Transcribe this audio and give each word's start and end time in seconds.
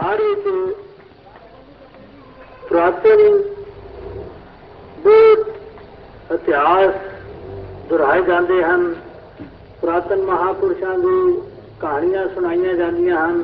ਸੰਸਾਰ 0.00 0.22
ਵਿੱਚ 0.22 0.76
ਪ੍ਰਾਤਨ 2.68 3.18
ਬਹੁਤ 5.04 6.32
ਇਤਿਹਾਸ 6.32 6.94
ਦੁਹਰਾਏ 7.88 8.22
ਜਾਂਦੇ 8.22 8.62
ਹਨ। 8.64 8.94
ਪ੍ਰਾਤਨ 9.82 10.22
ਮਹਾਪੁਰਸ਼ਾਂ 10.22 10.98
ਦੀ 10.98 11.42
ਕਹਾਣੀਆਂ 11.80 12.26
ਸੁਣਾਈਆਂ 12.28 12.74
ਜਾਂਦੀਆਂ 12.74 13.26
ਹਨ। 13.26 13.42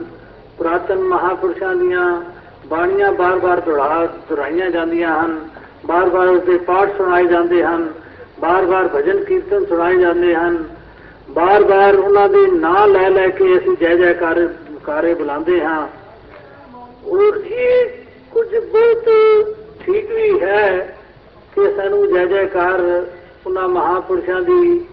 ਪ੍ਰਾਤਨ 0.58 0.98
ਮਹਾਪੁਰਸ਼ਾਂ 0.98 1.74
ਦੀਆਂ 1.76 2.22
ਬਾਣੀਆਂ 2.66 3.12
ਬਾਰ-ਬਾਰ 3.12 3.60
ਦੁਹਰਾ, 3.60 4.08
ਦੁਹਰਾਈਆਂ 4.28 4.70
ਜਾਂਦੀਆਂ 4.70 5.20
ਹਨ। 5.20 5.38
ਬਾਰ-ਬਾਰ 5.86 6.28
ਉਸਦੇ 6.28 6.58
ਪਾਠ 6.58 6.96
ਸੁਣਾਏ 6.96 7.24
ਜਾਂਦੇ 7.24 7.64
ਹਨ। 7.64 7.92
ਬਾਰ-ਬਾਰ 8.40 8.88
ਭਜਨ 8.88 9.24
ਕੀਰਤਨ 9.24 9.64
ਸੁਣਾਏ 9.64 9.96
ਜਾਂਦੇ 9.96 10.34
ਹਨ। 10.34 10.64
ਬਾਰ-ਬਾਰ 11.30 11.94
ਉਹਨਾਂ 11.94 12.28
ਦੇ 12.28 12.46
ਨਾਂ 12.46 12.88
ਲੈ 12.88 13.10
ਲੈ 13.10 13.28
ਕੇ 13.28 13.58
ਅਸੀਂ 13.58 13.76
ਜੈ 13.80 13.94
ਜੈਕਾਰ 13.94 14.48
ਕਾਰੇ 14.84 15.14
ਬੁਲਾਉਂਦੇ 15.14 15.64
ਹਾਂ। 15.64 15.86
ਔਰ 17.08 17.36
ਇਹ 17.46 17.88
ਕੁਝ 18.30 18.46
ਬਹੁਤ 18.56 19.08
ਠੀਕ 19.80 20.10
ਵੀ 20.10 20.40
ਹੈ 20.40 20.96
ਕਿ 21.54 21.74
ਸਾਨੂੰ 21.76 22.08
ਜੈ 22.12 22.24
ਜੈਕਾਰ 22.26 22.80
ਉਹਨਾਂ 23.46 23.68
ਮਹਾਪੁਰਸ਼ਾਂ 23.68 24.40
ਦੀ 24.40 24.86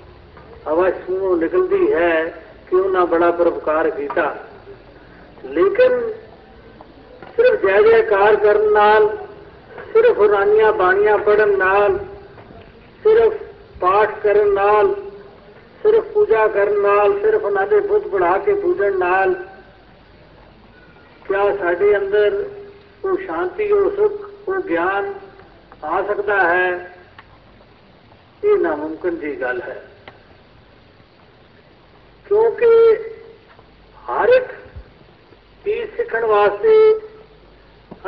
ਆਵਾਜ਼ 0.67 0.95
ਸੁਣੋ 0.95 1.35
ਨਿਕਲਦੀ 1.35 1.93
ਹੈ 1.93 2.41
ਕਿ 2.69 2.75
ਉਹਨਾਂ 2.75 3.05
ਬੜਾ 3.05 3.31
ਪਰਉਪਕਾਰ 3.31 3.89
ਕੀਤਾ। 3.89 4.35
ਲੇਕਿਨ 5.45 5.99
ਸਿਰਫ 7.35 7.65
ਜੈ 7.65 7.81
ਜੈਕਾਰ 7.81 8.35
ਕਰਨ 8.35 8.71
ਨਾਲ, 8.73 9.17
ਸਿਰਫ 9.93 10.21
ਰਾਨੀਆਂ 10.21 10.73
ਬਾਣੀਆਂ 10.73 11.17
ਪੜਨ 11.17 11.57
ਨਾਲ, 11.57 11.97
ਸਿਰਫ 13.03 13.33
ਪਾਠ 13.79 14.19
ਕਰਨ 14.23 14.53
ਨਾਲ, 14.53 14.93
ਸਿਰਫ 15.83 16.03
ਪੂਜਾ 16.03 16.47
ਕਰਨ 16.47 16.81
ਨਾਲ, 16.81 17.19
ਸਿਰਫ 17.19 17.45
ਉਹਨਾਂ 17.45 17.67
ਦੇ 17.67 17.79
ਬੁੱਧ 17.79 18.07
ਬਣਾ 18.07 18.37
ਕੇ 18.37 18.53
ਪੂਜਣ 18.53 18.97
ਨਾਲ 18.97 19.35
ਕਿਆ 21.27 21.57
ਸਾਡੇ 21.57 21.97
ਅੰਦਰ 21.97 22.49
ਉਹ 23.05 23.17
ਸ਼ਾਂਤੀ, 23.17 23.71
ਉਹ 23.71 23.91
ਸੁਖ, 23.91 24.29
ਉਹ 24.47 24.55
ਗਿਆਨ 24.55 25.13
ਆ 25.83 26.03
ਸਕਦਾ 26.03 26.53
ਹੈ? 26.53 26.97
ਇਹ 28.43 28.57
ਨਾਮੁਮਕਿਨ 28.57 29.15
ਦੀ 29.15 29.41
ਗੱਲ 29.41 29.61
ਹੈ। 29.61 29.89
ਕਿਉਂਕਿ 32.25 32.65
ਹਰ 34.09 34.29
ਇੱਕ 34.29 34.45
ਚੀਜ਼ 35.65 35.91
ਸਿੱਖਣ 35.97 36.25
ਵਾਸਤੇ 36.25 36.99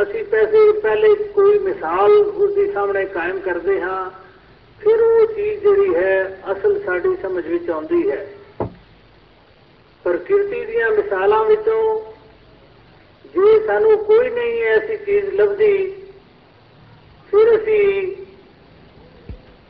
ਅਸੀਂ 0.01 0.23
ਪੈਸੇ, 0.23 0.71
ਪਹਿਲੇ 0.71 1.15
ਕੋਈ 1.15 1.59
ਮਿਸਾਲ 1.59 2.11
ਉਸ 2.11 2.55
ਦੇ 2.55 2.71
ਸਾਹਮਣੇ 2.71 3.05
ਕਾਇਮ 3.05 3.39
ਕਰਦੇ 3.39 3.81
ਹਾਂ, 3.81 4.11
ਫਿਰ 4.79 5.01
ਉਹ 5.01 5.25
ਚੀਜ਼ 5.25 5.61
ਜਿਹੜੀ 5.61 5.95
ਹੈ 5.95 6.41
ਅਸਲ 6.51 6.83
ਸਾਡੀ 6.85 7.17
ਸਮਝ 7.21 7.47
ਵਿੱਚ 7.47 7.69
ਆਉਂਦੀ 7.69 8.11
ਹੈ। 8.11 8.27
ਪ੍ਰਕਿਰਤੀ 10.03 10.65
ਦੀਆਂ 10.65 10.89
ਮਿਸਾਲਾਂ 10.89 11.45
ਵਿੱਚੋਂ 11.45 12.14
ਜੇ, 13.33 13.67
ਸਾਨੂੰ 13.67 13.97
ਕੋਈ 13.97 14.29
ਨਹੀਂ 14.29 14.63
ਐਸੀ 14.63 14.97
ਚੀਜ਼ 14.97 15.29
ਲੱਭਦੀ। 15.29 16.01
ਫਿਰ 17.31 17.55
ਅਸੀਂ 17.55 18.15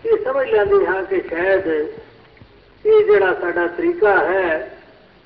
ਇਹ 0.06 0.24
ਸਮਝ 0.24 0.50
ਲੈਂਦੇ 0.50 0.86
ਹਾਂ 0.86 1.04
ਕਿ 1.04 1.22
ਸ਼ਾਇਦ 1.30 1.68
ਇਹ 2.86 3.06
ਜਿਹੜਾ 3.06 3.34
ਸਾਡਾ 3.34 3.68
ਤਰੀਕਾ 3.68 4.18
ਹੈ, 4.18 4.78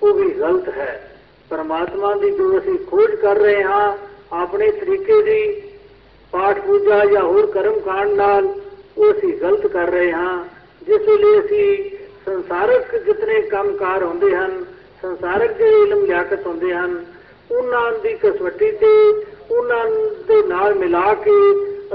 ਉਹ 0.02 0.13
ਵੀ 0.13 0.31
ਗਲਤ 0.31 0.69
ਹੈ। 0.69 1.17
ਪਰਮਾਤਮਾ 1.50 2.16
ਦੀ 2.16 2.31
ਜੋ 2.31 2.59
ਅਸੀਂ 2.59 2.77
ਖੋਜ 2.77 3.16
ਕਰ 3.16 3.35
ਰਹੇ 3.35 3.63
ਹਾਂ, 3.63 3.97
ਆਪਣੇ 4.31 4.72
ਤਰੀਕੇ 4.72 5.22
ਦੀ, 5.22 5.61
ਪਾਠ 6.31 6.59
ਪੂਜਾ 6.59 7.05
ਜਾਂ 7.05 7.22
ਹੋਰ 7.22 7.45
ਕਰਮ 7.45 7.80
ਕਾਂਡ 7.80 8.09
ਨਾਲ, 8.09 8.53
ਉਹ 8.97 9.11
ਅਸੀਂ 9.11 9.33
ਗਲਤ 9.38 9.67
ਕਰ 9.67 9.88
ਰਹੇ 9.88 10.11
ਹਾਂ। 10.11 10.45
ਜਿਸ 10.83 11.02
ਲਈ 11.02 11.39
ਅਸੀਂ 11.39 11.97
ਸੰਸਾਰਕ 12.25 12.95
ਜਿਤਨੇ 12.95 13.41
ਕੰਮਕਾਰ 13.41 14.03
ਹੁੰਦੇ 14.03 14.35
ਹਨ, 14.35 14.66
ਸੰਸਾਰਕ 15.02 15.52
ਜਿਹੜੇ 15.52 15.81
ਇਲਮ 15.81 16.05
ਲਿਆਕਤ 16.05 16.47
ਹੁੰਦੇ 16.47 16.73
ਹਨ 16.73 17.05
ਉਹਨਾਂ 17.52 17.92
ਦੀ 17.92 18.14
ਕਸਵੱਟੀ 18.14 18.72
ਤੇ 18.72 19.09
ਉਹਨਾਂ 19.52 19.86
ਦੇ 20.28 20.44
ਨਾਲ 20.47 20.75
ਮਿਲਾ 20.75 21.14
ਕੇ 21.14 21.31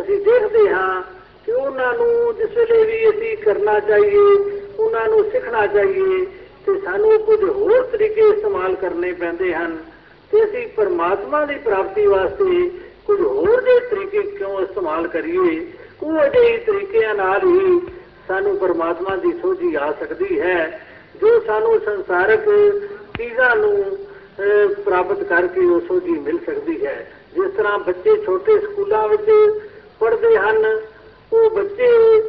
ਅਸੀਂ 0.01 0.19
ਦੇਖਦੇ 0.19 0.69
ਹਾਂ 0.69 1.03
ਕਿ 1.47 1.53
ਉਹਨਾਂ 1.53 1.95
ਨੂੰ 1.95 2.35
ਜਿਸ 2.37 2.57
ਵੇਲੇ 2.57 2.85
ਵੀ 2.85 3.11
ਅਸੀਂ 3.11 3.37
ਕਰਨਾ 3.37 3.81
ਚਾਹੀਏ, 3.81 4.35
ਉਹਨਾਂ 4.79 5.09
ਨੂੰ 5.09 5.31
ਸਿੱਖਣਾ 5.31 5.67
ਚਾਹੀਏ, 5.67 6.25
ਤੇ 6.67 6.81
ਸਾਨੂੰ 6.81 7.19
ਕੁਝ 7.19 7.45
ਹੋਰ 7.45 7.83
ਤਰੀਕੇ 7.83 8.21
ਇਸਤੇਮਾਲ 8.21 8.75
ਕਰਨੇ 8.75 9.13
ਪੈਂਦੇ 9.13 9.55
ਹਨ। 9.55 9.77
ਤੇ 10.33 10.45
ਅਸੀਂ 10.45 10.69
ਪਰਮਾਤਮਾ 10.69 11.45
ਦੀ 11.45 11.55
ਪ੍ਰਾਪਤੀ 11.55 12.07
ਵਾਸਤੇ 12.07 12.71
ਕੁਝ 13.07 13.21
ਹੋਰ 13.21 13.61
ਦੇ 13.61 13.81
ਤਰੀਕੇ 13.81 14.23
ਕਿਉਂ 14.23 14.61
ਇਸਤੇਮਾਲ 14.61 15.09
ਕਰੀਏ? 15.09 15.67
ਉਹ 16.03 16.25
ਅਜਿਹੇ 16.25 16.59
ਤਰੀਕਿਆਂ 16.59 17.15
ਨਾਲ 17.15 17.41
ਹੀ 17.45 17.81
ਸਾਨੂੰ 18.29 18.57
ਪਰਮਾਤਮਾ 18.57 19.17
ਦੀ 19.17 19.33
ਸੋਝੀ 19.43 19.75
ਆ 19.75 19.93
ਸਕਦੀ 20.01 20.41
ਹੈ, 20.41 20.81
ਜੋ 21.21 21.41
ਸਾਨੂੰ 21.41 21.81
ਸੰਸਾਰਕ 21.81 22.45
ਚੀਜ਼ਾਂ 23.19 23.57
ਨੂੰ 23.57 23.99
ਪ੍ਰਾਪਤ 24.85 25.23
ਕਰਕੇ 25.23 25.61
ਉਹ 25.61 25.81
ਸੋਝੀ 25.81 26.11
ਮਿਲ 26.11 26.39
ਸਕਦੀ 26.39 26.87
ਹੈ। 26.87 27.11
ਜਿਸ 27.35 27.51
ਤਰ੍ਹਾਂ 27.57 27.79
ਬੱਚੇ 27.79 28.17
ਛੋਟੇ 28.25 28.59
ਸਕੂਲਾਂ 28.61 29.09
ਵਿੱਚ 29.09 29.31
ਪੜ੍ਹਦੇ 30.01 30.37
ਹਨ, 30.39 30.81
ਉਹ 31.33 31.51
ਬੱਚੇ 31.51 32.21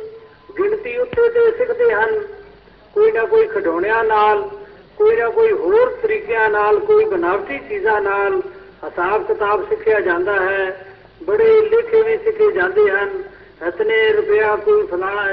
ਗਿਣਤੀ 0.60 0.98
ਉੱਤੇ 0.98 1.30
ਤੇ 1.30 1.52
ਸਿੱਖਦੇ 1.52 1.94
ਹਨ। 1.94 2.20
ਕੋਈ 2.94 3.12
ਨਾ 3.12 3.26
ਕੋਈ 3.26 3.48
ਖਿਡੌਣਿਆਂ 3.48 4.04
ਨਾਲ, 4.04 4.50
ਕੋਈ 4.98 5.16
ਨਾ 5.16 5.30
ਕੋਈ 5.30 5.52
ਹੋਰ 5.52 5.90
ਤਰੀਕਿਆਂ 6.04 6.50
ਨਾਲ, 6.50 6.80
ਕੋਈ 6.80 7.06
ਬਨਾਵਟੀ 7.06 7.60
ਚੀਜ਼ਾਂ 7.60 8.02
ਨਾਲ 8.02 8.42
ਹਿਸਾਬ 8.84 9.28
ਕਿਤਾਬ 9.28 9.70
ਸਿੱਖਿਆ 9.70 10.00
ਜਾਂਦਾ 10.00 10.34
ਹੈ। 10.34 10.86
ਬੜੇ 11.24 11.62
ਲਿਖੇ 11.62 12.02
ਵੀ 12.02 12.18
ਸਿੱਖੇ 12.18 12.52
ਜਾਂਦੇ 12.52 12.90
ਹਨ। 12.90 13.24
ਇਤਨੇ 13.68 14.14
ਰੁਪਇਆ 14.14 14.56
ਕੋਈ 14.56 14.86
ਫਲਾਣਾ 14.88 15.28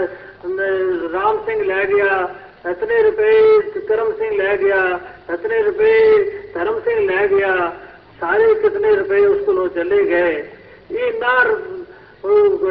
ਰਾਮ 1.13 1.39
ਸਿੰਘ 1.47 1.63
ਲੈ 1.65 1.85
ਗਿਆ, 1.85 2.35
ਇਤਨੇ 2.71 3.03
ਰੁਪਏ 3.03 3.61
ਕਰਮ 3.81 4.13
ਸਿੰਘ 4.13 4.37
ਲੈ 4.37 4.57
ਗਿਆ, 4.57 5.01
ਇਤਨੇ 5.35 5.63
ਰੁਪਏ 5.63 6.25
ਧਰਮ 6.55 6.81
ਸਿੰਘ 6.81 6.99
ਲੈ 7.01 7.27
ਗਿਆ, 7.29 7.73
ਸਾਰੇ 8.21 8.55
ਕਿਤਨੇ 8.55 8.95
ਰੁਪਏ 8.97 9.25
ਉਸ 9.27 9.45
ਕੋਲੋਂ 9.47 9.69
ਚਲੇ 9.69 10.05
ਗਏ। 10.05 10.43
ਇਹ 10.91 11.13
ਨਾ 11.21 11.43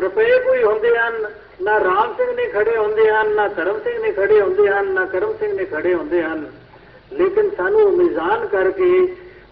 ਰੁਪਏ 0.02 0.38
ਕੋਈ 0.40 0.64
ਹੁੰਦੇ 0.64 0.98
ਹਨ, 0.98 1.14
ਨਾ 1.62 1.80
ਰਾਮ 1.80 2.14
ਸਿੰਘ 2.18 2.32
ਨੇ 2.36 2.48
ਖੜੇ 2.48 2.76
ਹੁੰਦੇ 2.78 3.10
ਹਨ, 3.12 3.32
ਨਾ 3.36 3.48
ਧਰਮ 3.48 3.80
ਸਿੰਘ 3.80 3.98
ਨੇ 4.00 4.12
ਖੜੇ 4.12 4.40
ਹੁੰਦੇ 4.42 4.68
ਹਨ, 4.70 4.92
ਨਾ 4.94 5.06
ਕਰਮ 5.06 5.34
ਸਿੰਘ 5.40 5.54
ਨੇ 5.54 5.66
ਖੜੇ 5.66 5.94
ਹੁੰਦੇ 5.94 6.24
ਹਨ। 6.24 6.46
ਲੇਕਿਨ 7.14 7.50
ਸਾਨੂੰ 7.58 7.92
ਮਿਜ਼ਾਨ 7.98 8.46
ਕਰਕੇ 8.48 8.92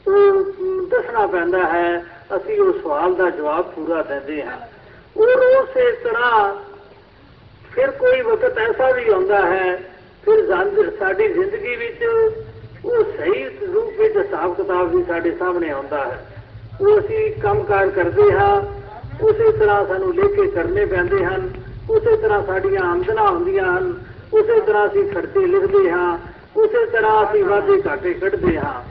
ਉਹ 0.07 0.44
ਦੱਸਣਾ 0.91 1.25
ਪੈਂਦਾ 1.28 1.66
ਹੈ, 1.68 2.03
ਅਸੀਂ 2.35 2.59
ਉਸ 2.62 2.81
ਸਵਾਲ 2.81 3.16
ਦਾ 3.16 3.29
ਜਵਾਬ 3.29 3.72
ਪੂਰਾ 3.72 4.01
ਦਿੰਦੇ 4.03 4.41
ਹਾਂ। 4.44 4.57
ਔਰ 5.18 5.44
ਉਸੇ 5.57 5.91
ਤਰ੍ਹਾਂ 6.03 6.56
ਫਿਰ 7.72 7.91
ਕੋਈ 7.91 8.22
ਵਕਤ 8.22 8.57
ਐਸਾ 8.59 8.91
ਵੀ 8.91 9.09
ਹੁੰਦਾ 9.09 9.45
ਹੈ, 9.45 9.75
ਫਿਰ 10.25 10.45
ਸਾਡੀ 11.00 11.28
ਜ਼ਿੰਦਗੀ 11.28 11.75
ਵਿੱਚ 11.75 12.03
ਉਹ 12.85 13.03
ਸਹੀ 13.17 13.44
ਰੂਪ 13.73 14.00
ਵਿੱਚ 14.00 14.17
ਹਿਸਾਬ 14.17 14.56
ਕਿਤਾਬ 14.56 14.95
ਵੀ 14.95 15.03
ਸਾਡੇ 15.03 15.31
ਸਾਹਮਣੇ 15.31 15.69
ਆਉਂਦਾ 15.69 16.06
ਹੈ। 16.06 16.25
ਉਹ 16.81 17.00
ਅਸੀਂ 17.00 17.31
ਕੰਮਕਾਰ 17.41 17.90
ਕਰਦੇ 17.90 18.31
ਹਾਂ, 18.31 18.62
ਉਸੇ 19.23 19.51
ਤਰ੍ਹਾਂ 19.51 19.85
ਸਾਨੂੰ 19.85 20.13
ਲੇਖੇ 20.16 20.47
ਕਰਨੇ 20.47 20.85
ਪੈਂਦੇ 20.85 21.25
ਹਨ, 21.25 21.50
ਉਸੇ 21.89 22.16
ਤਰ੍ਹਾਂ 22.18 22.44
ਸਾਡੀਆਂ 22.44 22.81
ਆਮਦਨਾਂ 22.81 23.31
ਹੁੰਦੀਆਂ 23.31 23.66
ਹਨ, 23.66 23.94
ਉਸੇ 24.34 24.59
ਤਰ੍ਹਾਂ 24.62 24.88
ਅਸੀਂ 24.88 25.03
ਖਰਚੇ 25.09 25.47
ਲਿਖਦੇ 25.47 25.91
ਹਾਂ, 25.91 26.18
ਉਸੇ 26.57 26.85
ਤਰ੍ਹਾਂ 26.85 27.23
ਅਸੀਂ 27.23 27.44
ਵਾਧੇ 27.45 27.81
ਘਾਟੇ 27.88 28.13
ਕੱਢਦੇ 28.13 28.57
ਹਾਂ। 28.57 28.84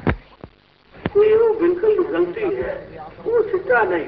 ਕੋਈ 1.14 1.32
ਉਹ 1.32 1.54
ਬਿਲਕੁਲ 1.54 2.04
ਗਲਤੀ 2.04 2.56
ਹੈ, 2.56 2.88
ਉਹ 3.26 3.42
ਸਿੱਟਾ 3.42 3.82
ਨਹੀਂ। 3.84 4.06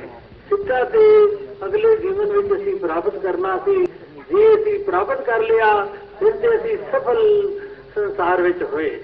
ਸਿੱਟਾ 0.48 0.84
ਤੇ 0.84 1.24
ਅਗਲੇ 1.64 1.96
ਜੀਵਨ 1.96 2.32
ਵਿੱਚ 2.32 2.52
ਅਸੀਂ 2.54 2.76
ਪ੍ਰਾਪਤ 2.76 3.16
ਕਰਨਾ 3.16 3.58
ਸੀ। 3.58 3.86
ਜੇ 4.30 4.54
ਅਸੀਂ 4.54 4.78
ਪ੍ਰਾਪਤ 4.84 5.20
ਕਰ 5.20 5.40
ਲਿਆ, 5.40 5.88
ਫਿਰ 6.20 6.32
ਤੇ 6.32 6.56
ਅਸੀਂ 6.56 6.76
ਸਫਲ 6.92 7.20
ਸੰਸਾਰ 7.94 8.42
ਵਿੱਚ 8.42 8.62
ਹੋਏ। 8.62 9.00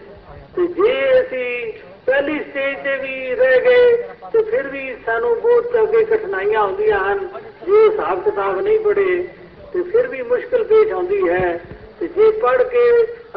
ਤੇ 0.56 0.66
ਜੇ 0.66 1.20
ਅਸੀਂ 1.20 1.72
ਪਹਿਲੀ 2.06 2.38
ਸਟੇਜ 2.40 2.76
ਤੇ 2.84 2.96
ਵੀ 2.98 3.34
ਰਹਿ 3.34 3.60
ਗਏ, 3.60 3.96
ਤੇ 4.32 4.42
ਫਿਰ 4.42 4.68
ਵੀ 4.68 4.94
ਸਾਨੂੰ 5.06 5.40
ਬਹੁਤ 5.40 5.76
ਅੱਗੇ 5.82 6.04
ਕਠਿਨਾਈਆਂ 6.04 6.60
ਆਉਂਦੀਆਂ 6.60 6.98
ਹਨ। 7.04 7.26
ਜੇ 7.66 7.88
ਹਿਸਾਬ 7.88 8.22
ਕਿਤਾਬ 8.24 8.60
ਨਹੀਂ 8.60 8.78
ਪੜੇ 8.80 9.28
ਤੇ 9.72 9.82
ਫਿਰ 9.82 10.06
ਵੀ 10.08 10.22
ਮੁਸ਼ਕਲ 10.22 10.64
ਪੇਸ਼ 10.64 10.92
ਆਉਂਦੀ 10.92 11.28
ਹੈ। 11.28 11.58
ਤੇ 12.00 12.08
ਜੇ 12.08 12.30
ਪੜ 12.40 12.62
ਕੇ 12.62 12.80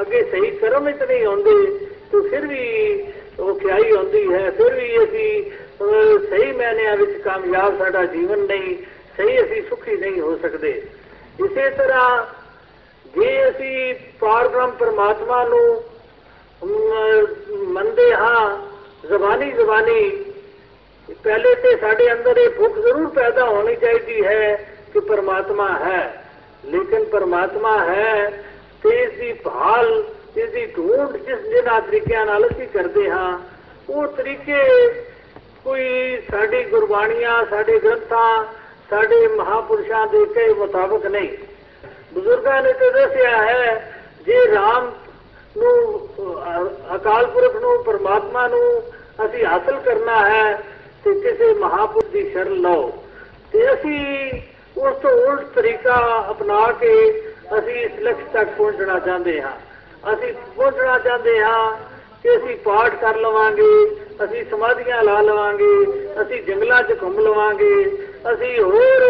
ਅੱਗੇ 0.01 0.23
ਸਹੀ 0.31 0.51
ਕਰਮ 0.57 0.85
ਵਿੱਚ 0.85 1.01
ਨਹੀਂ 1.03 1.25
ਆਉਂਦੇ, 1.25 1.53
ਤੇ 2.11 2.27
ਫਿਰ 2.29 2.45
ਵੀ 2.47 2.63
ਉਹ 3.39 3.59
ਕਿਆਈ 3.59 3.91
ਹੁੰਦੀ 3.91 4.25
ਹੈ। 4.33 4.49
ਫਿਰ 4.51 4.73
ਵੀ 4.73 5.03
ਅਸੀਂ 5.03 5.51
ਸਹੀ 6.29 6.51
ਮੈਨਿਆਂ 6.53 6.95
ਵਿੱਚ 6.97 7.21
ਕਾਮਯਾਬ 7.21 7.77
ਸਾਡਾ 7.77 8.05
ਜੀਵਨ 8.05 8.39
ਨਹੀਂ, 8.39 8.75
ਸਹੀ 9.17 9.41
ਅਸੀਂ 9.41 9.61
ਸੁਖੀ 9.69 9.95
ਨਹੀਂ 9.97 10.19
ਹੋ 10.21 10.35
ਸਕਦੇ। 10.37 10.69
ਇਸੇ 11.39 11.69
ਤਰ੍ਹਾਂ 11.69 12.25
ਜੇ 13.13 13.49
ਅਸੀਂ 13.49 13.93
ਪਾਰਬ੍ਰਹਮ 14.19 14.71
ਪਰਮਾਤਮਾ 14.71 15.43
ਨੂੰ 15.45 15.83
ਮੰਨਦੇ 16.61 18.13
ਹਾਂ, 18.13 18.57
ਜ਼ਬਾਨੀ 19.07 19.51
ਜ਼ਬਾਨੀ। 19.51 20.09
ਪਹਿਲੇ 21.23 21.53
ਤੇ 21.55 21.75
ਸਾਡੇ 21.75 22.11
ਅੰਦਰ 22.13 22.37
ਇਹ 22.37 22.49
ਭੁੱਖ 22.49 22.77
ਜ਼ਰੂਰ 22.79 23.07
ਪੈਦਾ 23.09 23.45
ਹੋਣੀ 23.45 23.75
ਚਾਹੀਦੀ 23.75 24.25
ਹੈ 24.25 24.55
ਕਿ 24.93 24.99
ਪਰਮਾਤਮਾ 24.99 25.67
ਹੈ। 25.73 26.25
ਲੇਕਿਨ 26.65 27.03
ਪਰਮਾਤਮਾ 27.05 27.77
ਹੈ 27.85 28.43
ਤੇ 28.83 28.89
ਇਸ 28.89 29.11
ਦੀ 29.19 29.33
ਭਾਲ, 29.33 30.03
ਇਸ 30.37 30.49
ਦੀ 30.49 30.65
ਢੂੰਡ 30.65 31.17
ਜਿਸ 31.17 31.39
ਜਿਹਨਾਂ 31.39 31.81
ਤਰੀਕਿਆਂ 31.81 32.25
ਨਾਲ 32.25 32.47
ਅਸੀਂ 32.47 32.67
ਕਰਦੇ 32.67 33.09
ਹਾਂ, 33.09 33.39
ਉਹ 33.89 34.07
ਤਰੀਕੇ 34.07 34.63
ਕੋਈ 35.63 36.21
ਸਾਡੀ 36.31 36.63
ਗੁਰਬਾਣੀਆਂ, 36.63 37.45
ਸਾਡੇ 37.45 37.79
ਗ੍ਰੰਥਾਂ, 37.79 38.45
ਸਾਡੇ 38.89 39.27
ਮਹਾਪੁਰਸ਼ਾਂ 39.27 40.07
ਦੇ 40.07 40.25
ਕਹੇ 40.25 40.53
ਮੁਤਾਬਕ 40.53 41.05
ਨਹੀਂ। 41.05 41.29
ਬਜ਼ੁਰਗਾਂ 42.13 42.61
ਨੇ 42.63 42.73
ਤਾਂ 42.73 42.91
ਦੱਸਿਆ 42.91 43.37
ਹੈ, 43.37 43.93
ਜੇ 44.25 44.39
ਰਾਮ 44.55 44.91
ਨੂੰ 45.57 46.35
ਅਕਾਲ 46.95 47.25
ਪੁਰਖ 47.25 47.55
ਨੂੰ 47.55 47.83
ਪਰਮਾਤਮਾ 47.83 48.47
ਨੂੰ 48.47 48.83
ਅਸੀਂ 49.25 49.45
ਹਾਸਲ 49.45 49.79
ਕਰਨਾ 49.85 50.19
ਹੈ 50.29 50.53
ਤੇ 51.03 51.13
ਕਿਸ 51.13 51.41
ਦੀ 52.11 52.29
ਸ਼ਰਨ 52.31 52.53
ਲਓ। 52.53 52.91
ਤੇ 53.51 53.73
ਅਸੀਂ 53.73 54.31
ਉਸ 54.77 54.95
ਤੋਂ 54.95 55.11
ਉਲਟ 55.11 55.45
ਤਰੀਕਾ 55.55 56.25
ਅਪਣਾ 56.31 56.59
ਕੇ 56.71 56.93
ਅਸੀਂ 57.57 57.75
ਇਸ 57.75 57.99
ਲਕਸ਼ 57.99 58.25
ਤੱਕ 58.33 58.49
ਪਹੁੰਚਣਾ 58.57 58.99
ਚਾਹੁੰਦੇ 58.99 59.41
ਹਾਂ। 59.41 59.51
ਅਸੀਂ 60.13 60.33
ਪਹੁੰਚਣਾ 60.55 60.97
ਚਾਹੁੰਦੇ 60.99 61.39
ਹਾਂ 61.39 61.71
ਕਿ 62.23 62.35
ਅਸੀਂ 62.37 62.55
ਪਾਠ 62.55 62.95
ਕਰ 62.95 63.15
ਲਵਾਂਗੇ 63.15 63.71
ਅਸੀਂ 64.23 64.43
ਸਮਾਧੀਆਂ 64.51 65.03
ਲਾ 65.03 65.21
ਲਵਾਂਗੇ 65.21 65.73
ਅਸੀਂ 66.21 66.41
ਜੰਗਲਾਂ 66.43 66.83
'ਚ 66.83 66.95
ਘੁੰਮ 67.01 67.19
ਲਵਾਂਗੇ 67.19 67.73
ਅਸੀਂ 68.33 68.59
ਹੋਰ 68.61 69.03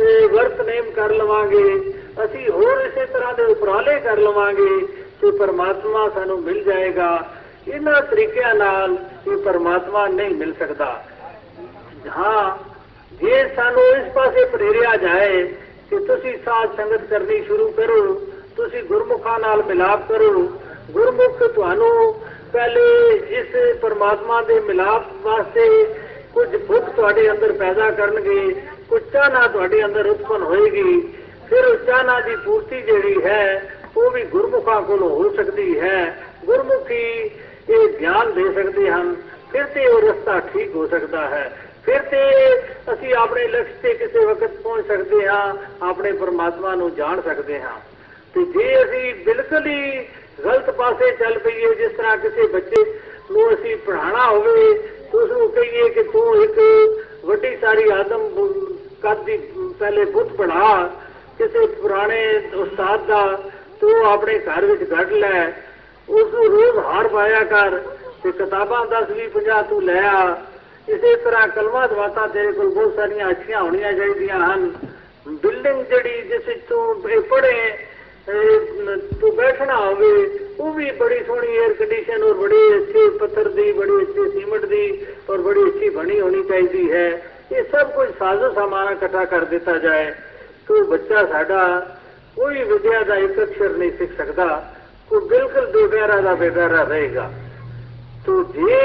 ਅਹ, 0.00 0.26
ਵਰਤ 0.28 0.60
ਨੇਮ 0.60 0.90
ਕਰ 0.90 1.10
ਲਵਾਂਗੇ 1.10 1.94
ਅਸੀਂ 2.24 2.48
ਹੋਰ 2.50 2.80
ਇਸੇ 2.80 3.06
ਤਰ੍ਹਾਂ 3.06 3.32
ਦੇ 3.34 3.44
ਉਪਰਾਲੇ 3.44 4.00
ਕਰ 4.00 4.16
ਲਵਾਂਗੇ। 4.16 4.97
ਤੇ 5.20 5.30
ਪਰਮਾਤਮਾ 5.30 6.08
ਸਾਨੂੰ 6.08 6.40
ਮਿਲ 6.42 6.62
ਜਾਏਗਾ, 6.64 7.28
ਇਹਨਾਂ 7.68 8.00
ਤਰੀਕਿਆਂ 8.02 8.54
ਨਾਲ 8.54 8.96
ਇਹ 9.28 9.36
ਪਰਮਾਤਮਾ 9.36 10.06
ਨਹੀਂ 10.08 10.34
ਮਿਲ 10.34 10.52
ਸਕਦਾ। 10.58 11.02
ਹਾਂ, 12.16 12.58
ਜੇ 13.20 13.48
ਸਾਨੂੰ 13.56 13.82
ਇਸ 13.96 14.12
ਪਾਸੇ 14.12 14.44
ਪ੍ਰੇਰਿਆ 14.44 14.96
ਜਾਏ 14.96 15.42
ਕਿ 15.90 15.98
ਤੁਸੀਂ 15.98 16.36
ਸਾਧ 16.44 16.76
ਸੰਗਤ 16.76 17.04
ਕਰਨੀ 17.10 17.42
ਸ਼ੁਰੂ 17.44 17.70
ਕਰੋ, 17.70 18.14
ਤੁਸੀਂ 18.56 18.82
ਗੁਰਮੁਖਾਂ 18.82 19.38
ਨਾਲ 19.38 19.62
ਮਿਲਾਪ 19.62 20.08
ਕਰੋ, 20.08 20.48
ਗੁਰਮੁਖ 20.90 21.42
ਤੁਹਾਨੂੰ 21.54 22.14
ਪਹਿਲੇ 22.52 23.14
ਇਸ 23.38 23.78
ਪਰਮਾਤਮਾ 23.80 24.40
ਦੇ 24.42 24.60
ਮਿਲਾਪ 24.60 25.12
ਵਾਸਤੇ 25.22 25.84
ਕੁਝ 26.34 26.48
ਭੁੱਖ 26.56 26.88
ਤੁਹਾਡੇ 26.96 27.30
ਅੰਦਰ 27.30 27.52
ਪੈਦਾ 27.52 27.90
ਕਰਨਗੇ, 27.90 28.54
ਕੁਝ 28.88 29.02
ਚਾਹਨਾ 29.12 29.46
ਤੁਹਾਡੇ 29.48 29.84
ਅੰਦਰ 29.84 30.06
ਉਤਪਨ 30.06 30.42
ਹੋਏਗੀ, 30.42 31.00
ਫਿਰ 31.48 31.66
ਉਸ 31.66 31.86
ਚਾਹਨਾ 31.86 32.20
ਦੀ 32.20 32.36
ਪੂਰਤੀ 32.36 32.80
ਜਿਹੜੀ 32.82 33.22
ਹੈ 33.24 33.77
ਉਹ 33.96 34.10
ਵੀ 34.10 34.22
ਗੁਰਮੁਖਾਂ 34.22 34.82
ਕੋਲੋਂ 34.82 35.10
ਹੋ 35.10 35.34
ਸਕਦੀ 35.36 35.80
ਹੈ। 35.80 36.24
ਗੁਰਮੁਖੀ 36.44 37.30
ਇਹ 37.70 37.88
ਗਿਆਨ 38.00 38.32
ਦੇ 38.32 38.52
ਸਕਦੇ 38.52 38.90
ਹਨ। 38.90 39.16
ਫਿਰ 39.52 39.64
ਤੇ 39.64 39.86
ਉਹ 39.86 40.00
ਰਸਤਾ 40.00 40.40
ਠੀਕ 40.40 40.74
ਹੋ 40.74 40.86
ਸਕਦਾ 40.86 41.28
ਹੈ। 41.28 41.58
ਫਿਰ 41.84 42.02
ਤੇ 42.02 42.22
ਅਸੀਂ 42.92 43.14
ਆਪਣੇ 43.14 43.48
ਲਕਸ਼ 43.48 43.72
ਤੇ 43.82 43.94
ਕਿਸੇ 43.94 44.24
ਵਕਤ 44.24 44.50
ਪਹੁੰਚ 44.50 44.86
ਸਕਦੇ 44.86 45.28
ਹਾਂ, 45.28 45.54
ਆਪਣੇ 45.82 46.12
ਪਰਮਾਤਮਾ 46.12 46.74
ਨੂੰ 46.74 46.94
ਜਾਣ 46.94 47.20
ਸਕਦੇ 47.20 47.60
ਹਾਂ। 47.60 47.80
ਤੇ 48.34 48.44
ਜੇ 48.44 48.84
ਅਸੀਂ 48.84 49.14
ਬਿਲਕੁਲ 49.14 49.66
ਹੀ 49.66 50.06
ਗਲਤ 50.44 50.70
ਪਾਸੇ 50.70 51.10
ਚੱਲ 51.10 51.38
ਪਈਏ, 51.38 51.74
ਜਿਸ 51.74 51.92
ਤਰ੍ਹਾਂ 51.92 52.16
ਕਿਸੇ 52.16 52.46
ਬੱਚੇ 52.46 53.00
ਨੂੰ 53.30 53.54
ਅਸੀਂ 53.54 53.76
ਪੜ੍ਹਾਉਣਾ 53.76 54.26
ਹੋਵੇ, 54.26 54.74
ਤਾਂ 55.12 55.20
ਉਸ 55.20 55.30
ਨੂੰ 55.30 55.50
ਕਹੀਏ 55.50 55.88
ਕਿ 55.88 56.02
ਤੂੰ 56.02 56.44
ਇੱਕ 56.44 56.58
ਵੱਡੀ 57.24 57.56
ਸਾਰੀ 57.56 57.90
ਆਦਮ 57.90 58.48
ਕੱਦ 59.02 59.24
ਦੀ 59.24 59.36
ਪਹਿਲੇ 59.78 60.04
ਬੁੱਧ 60.04 60.28
ਪੜਾ 60.28 60.90
ਕਿਸੇ 61.38 61.66
ਪੁਰਾਣੇ 61.66 62.42
ਉਸਤਾਦ 62.54 63.06
ਦਾ 63.06 63.42
ਤੂੰ 63.80 64.06
ਆਪਣੇ 64.06 64.38
ਘਰ 64.38 64.64
ਵਿੱਚ 64.64 64.82
ਕੱਢ 64.84 65.12
ਲੈ। 65.12 65.46
ਉਸ 66.08 66.34
ਨੂੰ 66.34 66.44
ਰੋਜ਼ 66.44 66.78
ਹਾਰ 66.78 67.08
ਪਾਇਆ 67.08 67.42
ਕਰ। 67.44 67.78
ਤੇ 68.22 68.30
ਕਿਤਾਬਾਂ 68.32 68.84
10 68.86 69.10
20 69.10 69.26
50 69.28 69.62
ਤੂੰ 69.62 69.82
ਲੈ 69.82 70.00
ਆ। 70.02 70.36
ਇਸੇ 70.88 71.14
ਤਰ੍ਹਾਂ 71.16 71.46
ਕਲਮਾ 71.48 71.86
ਦਵਾਤਾ 71.86 72.26
ਤੇਰੇ 72.26 72.52
ਕੋਲ 72.52 72.68
ਬਹੁਤ 72.68 72.94
ਸਾਰੀਆਂ 72.94 73.30
ਅੱਛੀਆਂ 73.30 73.62
ਹੋਣੀਆਂ 73.62 73.92
ਚਾਹੀਦੀਆਂ 73.92 74.38
ਹਨ। 74.44 74.72
ਬਿਲਡਿੰਗ 75.28 75.84
ਜਿਹੜੀ 75.84 76.22
ਜਿਸ 76.22 76.46
ਵਿੱਚ 76.48 76.60
ਤੂੰ 76.68 77.10
ਇਹ 77.10 77.20
ਪੜੇ 77.20 77.78
ਤੂੰ 79.20 79.34
ਬੈਠਣਾ 79.36 79.76
ਹੋਵੇ, 79.76 80.08
ਉਹ 80.60 80.72
ਵੀ 80.74 80.90
ਬੜੀ 80.90 81.22
ਸੋਹਣੀ 81.24 81.58
에ਅਰ 81.58 81.72
ਕੰਡੀਸ਼ਨ 81.72 82.22
ਔਰ 82.22 82.34
ਬੜੀ 82.34 82.56
ਅੱਛੇ 82.76 83.08
ਪੱਥਰ 83.18 83.48
ਦੀ, 83.48 83.72
ਬੜੀ 83.72 83.96
ਅੱਛੀ 84.02 84.30
ਸੀਮਟ 84.30 84.64
ਦੀ 84.64 85.06
ਔਰ 85.30 85.38
ਬੜੀ 85.38 85.64
ਅੱਛੀ 85.64 85.88
ਬਣੀ 85.90 86.20
ਹੋਣੀ 86.20 86.42
ਚਾਹੀਦੀ 86.42 86.90
ਹੈ। 86.92 87.06
ਇਹ 87.52 87.62
ਸਭ 87.72 87.90
ਕੁਝ 87.90 88.08
ਸਾਜ਼ੋ 88.18 88.52
ਸਾਮਾਨ 88.54 88.92
ਇਕੱਠਾ 88.92 89.24
ਕਰ 89.24 89.44
ਦਿੱਤਾ 89.44 89.76
ਜਾਏ। 89.78 90.12
ਤੋ 90.68 90.82
ਬੱਚਾ 90.84 91.24
ਸਾਡਾ 91.26 91.60
ਕੋਈ 92.38 92.62
ਵਿਦਿਆ 92.62 93.02
ਦਾ 93.02 93.14
ਇੱਕ 93.16 93.42
ਅਕਸ਼ਰ 93.42 93.70
ਨਹੀਂ 93.70 93.90
ਸਿੱਖ 93.98 94.10
ਸਕਦਾ, 94.18 94.72
ਉਹ 95.12 95.20
ਬਿਲਕੁਲ 95.20 95.66
ਬੇਗਾਰਾ 95.66 96.20
ਦਾ 96.20 96.34
ਬੇਗਾਰਾ 96.34 96.82
ਰਹੇਗਾ। 96.82 97.30
ਤੋ 98.26 98.42
ਜੇ 98.44 98.78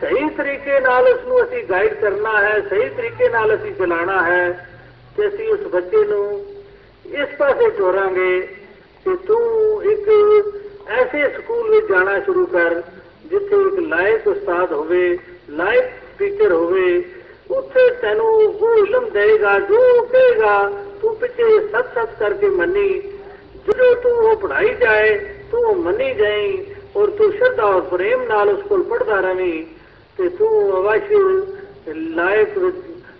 ਸਹੀ 0.00 0.28
ਤਰੀਕੇ 0.28 0.80
ਨਾਲ 0.80 1.08
ਉਸ 1.08 1.24
ਨੂੰ 1.26 1.42
ਅਸੀਂ 1.44 1.62
ਗਾਈਡ 1.70 1.94
ਕਰਨਾ 1.94 2.40
ਹੈ, 2.40 2.60
ਸਹੀ 2.60 2.88
ਤਰੀਕੇ 2.88 3.28
ਨਾਲ 3.28 3.54
ਅਸੀਂ 3.54 3.74
ਚਲਾਣਾ 3.74 4.22
ਹੈ, 4.22 4.68
ਤੇ 5.16 5.28
ਅਸੀਂ 5.28 5.48
ਉਸ 5.48 5.60
ਬੱਚੇ 5.60 6.04
ਨੂੰ 6.04 6.46
ਇਸ 7.06 7.28
ਪਾਸੇ 7.38 7.70
ਤੋਰਾਂਗੇ 7.70 8.40
ਕਿ 9.04 9.16
ਤੂੰ 9.16 9.84
ਇੱਕ 9.84 10.08
ਐਸੇ 10.88 11.28
ਸਕੂਲ 11.28 11.70
ਵਿੱਚ 11.70 11.88
ਜਾਣਾ 11.88 12.18
ਸ਼ੁਰੂ 12.20 12.46
ਕਰ, 12.46 12.82
ਜਿੱਥੇ 13.26 13.56
ਇੱਕ 13.56 13.78
ਲਾਇਕ 13.78 14.28
ਉਸਤਾਦ 14.28 14.72
ਹੋਵੇ, 14.72 15.18
ਲਾਇਕ 15.50 15.84
ਟੀਚਰ 16.18 16.52
ਹੋਵੇ 16.52 17.04
ਉੱਥੇ 17.50 17.90
ਤੈਨੂੰ 17.90 18.26
ਉਹ 18.26 18.86
ਇਲਮ 18.86 19.08
ਦੇਗਾ 19.10 19.58
ਜੋ 19.60 19.80
ਕਹੇਗਾ 20.02 20.70
ਤੂੰ 21.00 21.14
ਪਿੱਛੇ 21.16 21.60
ਸੱਤ 21.68 21.94
ਸੱਤ 21.94 22.18
ਕਰਕੇ 22.18 22.48
ਮੰਨੀ। 22.48 22.88
ਜਦੋਂ 23.66 23.94
ਤੂੰ 23.96 24.12
ਉਹ 24.12 24.36
ਪੜਾਈ 24.36 24.74
ਜਾਏ, 24.74 25.16
ਤੂੰ 25.50 25.60
ਉਹ 25.60 25.74
ਮੰਨੀ 25.74 26.14
ਜਾਈ 26.14 26.66
ਔਰ 26.96 27.10
ਤੂੰ 27.10 27.32
ਸ਼ਰਧਾ 27.32 27.64
ਔਰ 27.64 27.80
ਪ੍ਰੇਮ 27.80 28.22
ਨਾਲ 28.22 28.48
ਉਸ 28.48 28.62
ਕੋਲ 28.62 28.82
ਪੜਦਾ 28.82 29.20
ਰਵੀਂ, 29.20 29.64
ਤੇ 30.18 30.28
ਤੂੰ 30.28 30.50
ਅਵਸ਼ 30.78 31.12
ਲਾਇਕ 31.88 32.58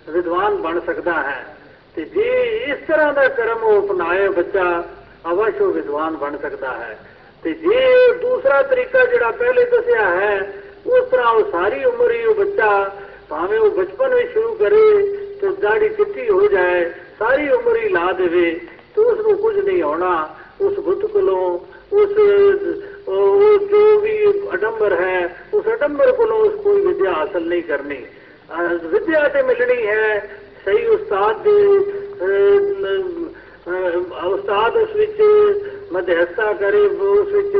ਵਿਦਵਾਨ 0.09 0.55
ਬਣ 0.55 0.79
ਸਕਦਾ 0.79 1.13
ਹੈ। 1.13 1.55
ਤੇ 1.95 2.05
ਜੇ 2.05 2.29
ਇਸ 2.63 2.77
ਤਰ੍ਹਾਂ 2.87 3.13
ਦਾ 3.13 3.27
ਕਰਮ 3.27 3.63
ਉਹ 3.63 3.81
ਅਪਣਾਏ 3.81 4.27
ਬੱਚਾ 4.29 4.83
ਅਵਸ਼ 5.31 5.61
ਉਹ 5.61 5.71
ਵਿਦਵਾਨ 5.73 6.17
ਬਣ 6.17 6.37
ਸਕਦਾ 6.37 6.73
ਹੈ। 6.73 6.97
ਤੇ 7.43 7.53
ਜੇ 7.53 8.13
ਦੂਸਰਾ 8.13 8.61
ਤਰੀਕਾ 8.61 9.05
ਜਿਹੜਾ 9.05 9.31
ਪਹਿਲੇ 9.31 9.65
ਦੱਸਿਆ 9.65 10.05
ਹੈ, 10.09 10.53
ਉਸ 10.87 11.09
ਤਰ੍ਹਾਂ 11.09 11.31
ਉਹ 11.33 11.51
ਸਾਰੀ 11.51 11.83
ਉਮਰ 11.83 12.11
ਹੀ 12.11 12.25
ਉਹ 12.25 12.35
ਬੱਚਾ 12.35 12.69
ਭਾਵੇਂ 13.29 13.59
ਉਹ 13.59 13.69
ਬਚਪਨ 13.71 14.13
ਵਿੱਚ 14.15 14.31
ਸ਼ੁਰੂ 14.31 14.53
ਕਰੇ 14.55 14.81
ਤੇ 15.41 15.49
ਦਾੜੀ 15.61 15.89
ਚਿੱਟੀ 15.89 16.29
ਹੋ 16.29 16.47
ਜਾਏ 16.47 16.83
ਸਾਰੀ 17.19 17.49
ਉਮਰ 17.49 17.77
ਹੀ 17.77 17.89
ਲਾ 17.89 18.11
ਦੇਵੇ 18.11 18.51
ਤੇ 18.95 19.01
ਉਸ 19.01 19.19
ਨੂੰ 19.19 19.37
ਕੁਝ 19.37 19.55
ਨਹੀਂ 19.57 19.81
ਆਉਣਾ 19.83 20.13
ਉਸ 20.61 20.79
ਬੁੱਤ 20.79 21.05
ਕੋਲੋਂ 21.05 21.59
ਉਸ 21.93 22.17
ਉਹ 23.07 23.67
ਜੋ 23.67 23.99
ਵੀ 23.99 24.15
ਅਡੰਬਰ 24.53 24.93
ਹੈ 25.01 25.37
ਉਸ 25.53 25.67
ਅਡੰਬਰ 25.73 26.11
ਕੋਲੋਂ 26.11 26.39
ਉਸ 26.39 26.55
ਕੋਈ 26.63 26.81
ਵਿਦਿਆ 26.81 27.13
ਹਾਸਲ 27.13 27.47
ਨਹੀਂ 27.47 27.63
ਕਰਨੀ 27.63 28.03
ਵਿਦਿਆ 28.83 29.27
ਤੇ 29.27 29.41
ਮਿਲਣੀ 29.43 29.85
ਹੈ 29.87 30.19
ਸਹੀ 30.65 30.85
ਉਸਤਾਦ 30.87 31.43
ਦੇ 31.43 31.57
ਉਸਤਾਦ 34.25 34.77
ਉਸ 34.77 34.95
ਵਿੱਚ 34.95 35.21
ਮਧਿਅਸਤਾ 35.91 36.53
ਕਰੇ 36.53 36.85
ਉਸ 36.85 37.27
ਵਿੱਚ 37.27 37.55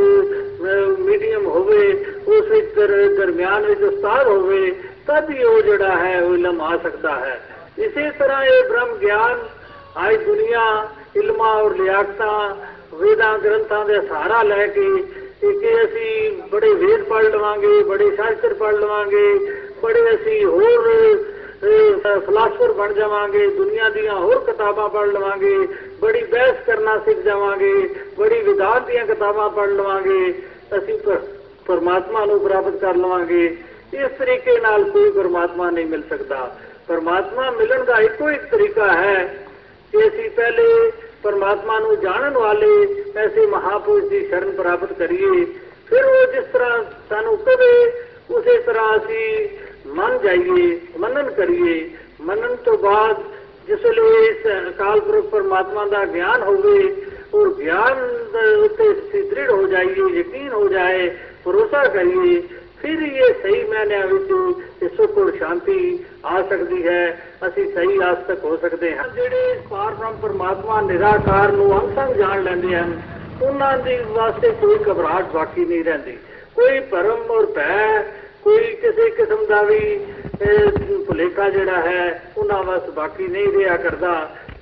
ਮੀਡੀਅਮ 1.00 1.46
ਹੋਵੇ 1.46 1.92
ਉਸ 2.28 2.50
ਵਿੱਚ 2.50 2.80
ਦਰਮਿਆਨ 3.18 3.66
ਵਿੱਚ 3.66 3.82
ਉਸਤਾਦ 3.84 4.28
ਹੋਵੇ 4.28 4.74
ਤਦ 5.10 5.30
ਹੀ 5.30 5.44
ਉਹ 5.44 5.62
ਜਿਹੜਾ 5.62 5.96
ਹੈ 5.98 6.22
ਉਹ 6.22 6.34
ਇਲਮ 6.34 6.62
ਆ 6.62 6.76
ਸਕਦਾ 6.78 7.16
ਹੈ। 7.16 7.40
ਇਸੇ 7.78 8.10
ਤਰ੍ਹਾਂ 8.20 8.44
ਇਹ 8.46 8.64
ਬ੍ਰਹਮ 8.70 8.94
ਗਿਆਨ 8.96 9.40
ਅੱਜ 10.06 10.24
ਦੁਨੀਆ, 10.24 10.66
ਇਲਮਾਂ 11.16 11.54
ਔਰ 11.56 11.76
ਲਿਆਕਤਾਂ, 11.76 12.56
ਵੇਦਾਂ 12.96 13.38
ਗ੍ਰੰਥਾਂ 13.40 13.84
ਦੇ 13.86 14.00
ਸਹਾਰਾ 14.02 14.42
ਲੈ 14.44 14.68
ਕੇ 14.68 14.84
ਕਿ 15.42 15.72
ਅਸੀਂ 15.84 16.32
ਬੜੇ 16.52 16.74
ਵੇਦ 16.74 17.04
ਪੜ੍ਹ 17.04 17.28
ਲਵਾਂਗੇ, 17.28 17.82
ਬੜੇ 17.84 18.10
ਸ਼ਾਸਤਰ 18.16 18.54
ਪੜ੍ਹ 18.54 18.78
ਲਵਾਂਗੇ, 18.78 19.34
ਬੜੇ 19.82 20.04
ਅਸੀਂ 20.16 20.46
ਹੋਰ 20.46 20.88
ਫਲਾਸਫਰ 22.26 22.72
ਬਣ 22.74 22.94
ਜਾਵਾਂਗੇ, 22.94 23.48
ਦੁਨੀਆ 23.48 23.90
ਦੀਆਂ 23.90 24.16
ਹੋਰ 24.16 24.44
ਕਿਤਾਬਾਂ 24.46 24.88
ਪੜ੍ਹ 24.90 25.12
ਲਵਾਂਗੇ, 25.12 25.56
ਬੜੀ 26.02 26.24
ਬਹਿਸ 26.24 26.56
ਕਰਨਾ 26.68 26.98
ਸਿੱਖ 27.00 27.20
ਜਾਵਾਂਗੇ, 27.20 27.74
ਬੜੀ 28.18 28.42
ਵਿਧਾਨ 28.42 28.84
ਦੀਆਂ 28.84 29.06
ਕਿਤਾਬਾਂ 29.06 29.50
ਪੜ੍ਹ 29.50 29.72
ਲਵਾਂਗੇ, 29.72 30.34
ਅਸੀਂ 30.78 30.98
ਪਰਮਾਤਮਾ 31.68 32.26
ਨੂੰ 32.26 32.40
ਪ੍ਰਾਪਤ 32.40 32.76
ਕਰ 32.76 32.96
ਲਵਾਂਗੇ। 32.96 33.56
ਇਸ 33.94 34.12
ਤਰੀਕੇ 34.20 34.60
ਨਾਲ 34.60 34.84
ਕੋਈ 34.84 35.12
ਪਰਮਾਤਮਾ 35.12 35.70
ਨਹੀਂ 35.70 35.86
ਮਿਲ 35.86 36.02
ਸਕਦਾ। 36.10 36.56
ਪਰਮਾਤਮਾ 36.88 37.50
ਮਿਲਣ 37.52 37.84
ਦਾ 37.84 38.00
ਇੱਕੋ 38.00 38.30
ਇੱਕ 38.30 38.44
ਤਰੀਕਾ 38.46 38.92
ਹੈ 38.94 39.24
ਕਿ 39.92 40.08
ਅਸੀਂ 40.08 40.30
ਪਹਿਲੇ 40.30 40.92
ਪਰਮਾਤਮਾ 41.24 41.80
ਨੂੰ 41.80 42.00
ਜਾਣਨ 42.00 42.38
ਵਾਲੇ 42.38 42.70
ਐਸੇ 43.18 43.46
ਮਹਾਪੁਰਸ਼ 43.46 44.06
ਦੀ 44.06 44.26
ਸ਼ਰਨ 44.28 44.52
ਪ੍ਰਾਪਤ 44.52 44.94
ਕਰੀਏ। 44.94 45.46
ਫਿਰ 45.90 46.06
ਉਹ 46.06 46.32
ਜਿਸ 46.34 46.46
ਤਰ੍ਹਾਂ 46.54 46.84
ਸਾਨੂੰ 47.10 47.38
ਕਵੇ, 47.38 47.74
ਉਸੇ 48.30 48.58
ਤਰ੍ਹਾਂ 48.58 48.96
ਅਸੀਂ 48.98 49.50
ਮੰਨ 49.88 50.18
ਜਾਈਏ, 50.20 50.80
ਮੰਨਨ 51.00 51.30
ਕਰੀਏ। 51.32 51.90
ਮੰਨਣ 52.22 52.56
ਤੋਂ 52.56 52.78
ਬਾਅਦ 52.78 53.24
ਜਿਸ 53.68 53.86
ਲਈ 53.86 54.26
ਇਸ 54.28 54.46
ਅਕਾਲ 54.70 55.00
ਪੁਰਖ 55.00 55.26
ਪਰਮਾਤਮਾ 55.26 55.86
ਦਾ 55.86 56.06
ਗਿਆਨ 56.06 56.44
ਹੋਵੇ 56.44 56.96
ਔਰ 57.34 57.54
ਗਿਆਨ 57.54 58.00
ਉੱਤੇ 58.64 58.94
ਦ੍ਰਿੜ 59.22 59.50
ਹੋ 59.50 59.68
ਜਾਈਏ, 59.68 60.08
ਯਕੀਨ 60.20 60.52
ਹੋ 60.52 60.68
ਜਾਏ, 60.68 61.10
ਭਰੋਸਾ 61.44 61.84
ਕਰੀਏ 61.86 62.42
ਫਿਰ 62.82 63.02
ਇਹ 63.02 63.34
ਸਹੀ 63.42 63.64
ਮਾਇਨਿਆਂ 63.64 64.06
ਵਿੱਚ 64.08 64.92
ਸੁਖ 64.98 65.18
ਔਰ 65.18 65.32
ਸ਼ਾਂਤੀ 65.38 65.78
ਆ 66.26 66.42
ਸਕਦੀ 66.42 66.86
ਹੈ। 66.88 67.02
ਅਸੀਂ 67.48 67.66
ਸਹੀ 67.74 67.98
ਆਸਤਕ 68.04 68.44
ਹੋ 68.44 68.56
ਸਕਦੇ 68.58 68.96
ਹਾਂ। 68.98 69.08
ਜਿਹੜੇ 69.16 69.60
ਪਾਰ 69.70 69.94
ਬ੍ਰਹਮ 69.94 70.16
ਪਰਮਾਤਮਾ 70.22 70.80
ਨਿਰਾਕਾਰ 70.82 71.52
ਨੂੰ 71.52 71.72
ਅੰਸੰਗ 71.80 72.16
ਜਾਣ 72.16 72.44
ਲੈਂਦੇ 72.44 72.76
ਹਨ, 72.76 73.02
ਉਹਨਾਂ 73.42 73.78
ਦੀ 73.78 73.98
ਵਾਸਤੇ 74.08 74.52
ਕੋਈ 74.62 74.78
ਘਬਰਾਹਟ 74.90 75.32
ਬਾਕੀ 75.34 75.66
ਨਹੀਂ 75.66 75.84
ਰਹਿੰਦੀ। 75.84 76.18
ਕੋਈ 76.56 76.80
ਭਰਮ 76.92 77.32
ਔਰ 77.32 77.46
ਭੈ, 77.46 78.04
ਕੋਈ 78.44 78.74
ਕਿਸੇ 78.76 79.10
ਕਿਸਮ 79.10 79.46
ਦਾ 79.46 79.62
ਵੀ 79.64 79.80
ਭੁਲੇਖਾ 81.08 81.50
ਜਿਹੜਾ 81.50 81.82
ਹੈ, 81.82 82.32
ਉਹਨਾਂ 82.38 82.64
ਵਾਸਤੇ 82.64 82.92
ਬਾਕੀ 82.92 83.28
ਨਹੀਂ 83.28 83.52
ਰਿਹਾ 83.54 83.76
ਕਰਦਾ, 83.78 84.14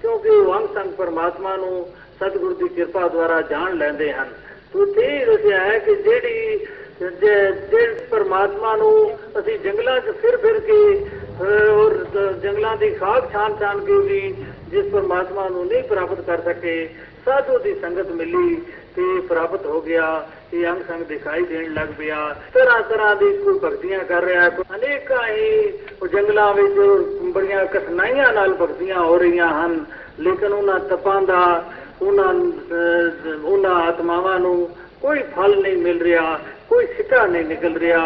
ਕਿਉਂਕਿ 0.02 0.30
ਉਹ 0.30 0.54
ਅੰਸੰਗ 0.56 0.92
ਪਰਮਾਤਮਾ 0.94 1.56
ਨੂੰ 1.58 1.88
ਸਤਿਗੁਰ 2.18 2.54
ਦੀ 2.54 2.68
ਕਿਰਪਾ 2.68 3.08
ਦੁਆਰਾ 3.08 3.42
ਜਾਣ 3.42 3.78
ਲੈਂਦੇ 3.78 4.12
ਹਨ। 4.14 4.30
ਤੁਥੇ 4.74 5.26
ਦੱਸਿਆ 5.26 5.60
ਹੈ 5.60 5.78
ਕਿ 5.80 5.96
ਜਿਹੜੀ 5.96 6.66
ਜਿਸ 7.02 8.02
ਪਰਮਾਤਮਾ 8.10 8.76
ਨੂੰ 8.76 9.18
ਅਸੀਂ 9.40 9.60
ਜੰਗਲਾਂ 9.60 10.00
'ਚ 10.00 10.12
ਫਿਰ 10.22 10.38
ਫਿਰ 10.38 10.60
ਕੇ 10.60 10.80
ਔਰ 11.72 11.94
ਜੰਗਲਾਂ 12.44 12.76
ਦੀ 12.78 12.90
ਖਾਕ 12.92 13.32
ਛਾਨ 13.34 13.56
ਛਾਨ 13.60 13.80
ਕੇ 13.80 13.98
ਵੀ 13.98 14.36
ਜਿਸ 14.70 14.86
ਪਰਮਾਤਮਾ 14.86 15.50
ਨੂੰ 15.50 15.66
ਨਹੀਂ 15.66 15.84
ਪ੍ਰਾਪਤ 15.84 16.22
ਕਰ 16.22 16.42
ਸਕੇ 16.42 16.90
ਸਾਧੂ 17.26 17.58
ਦੀ 17.58 17.74
ਸੰਗਤ 17.74 18.12
ਮਿਲੀ 18.12 18.56
ਤੇ 18.96 19.20
ਪ੍ਰਾਪਤ 19.22 19.66
ਹੋ 19.66 19.82
ਗਿਆ 19.82 20.28
ਇਹ 20.54 20.68
ਅੰਗ 20.68 20.82
ਸੰਗ 20.88 21.04
ਦਿਖਾਈ 21.04 21.44
ਦੇਣ 21.44 21.74
ਲੱਗ 21.74 21.88
ਪਿਆ। 21.98 22.36
ਤਰ੍ਹਾਂ 22.54 22.82
ਤਰ੍ਹਾਂ 22.82 23.16
ਦੀ 23.16 23.32
ਕੋਈ 23.38 23.60
ਭਗਤੀਆਂ 23.64 24.00
ਕਰ 24.00 24.24
ਰਿਹਾ 24.24 24.50
ਕੋਈ 24.50 24.66
ਅਨੇਕਾਂ 24.76 25.28
ਹੀ 25.28 25.74
ਉਹ 26.02 26.08
ਜੰਗਲਾਂ 26.08 26.54
ਵਿੱਚ 26.54 26.78
ਬੜੀਆਂ 27.34 27.66
ਕਠਿਨਾਈਆਂ 27.66 28.34
ਨਾਲ 28.34 28.54
ਭਗਤੀਆਂ 28.54 29.00
ਹੋ 29.00 29.18
ਰਹੀਆਂ 29.18 29.48
ਹਨ। 29.48 29.86
ਲੇਕਿਨ 30.20 30.54
ਉਹਨਾਂ 30.54 30.80
ਤਪਾਂ 30.80 31.22
ਦਾ 31.22 31.72
ਉਹਨਾਂ 32.02 32.34
ਅਹ, 32.34 33.46
ਉਹਨਾਂ 33.46 33.76
ਆਤਮਾਵਾਂ 33.76 34.40
ਨੂੰ 34.40 34.70
ਕੋਈ 35.02 35.24
ਫਲ 35.36 35.62
ਨਹੀਂ 35.62 35.78
ਮਿਲ 35.78 36.02
ਰਿਹਾ। 36.02 36.40
ਕੋਈ 36.70 36.86
ਸਿੱਟਾ 36.88 37.26
ਨਹੀਂ 37.26 37.44
ਨਿਕਲ 37.46 37.78
ਰਿਹਾ 37.78 38.02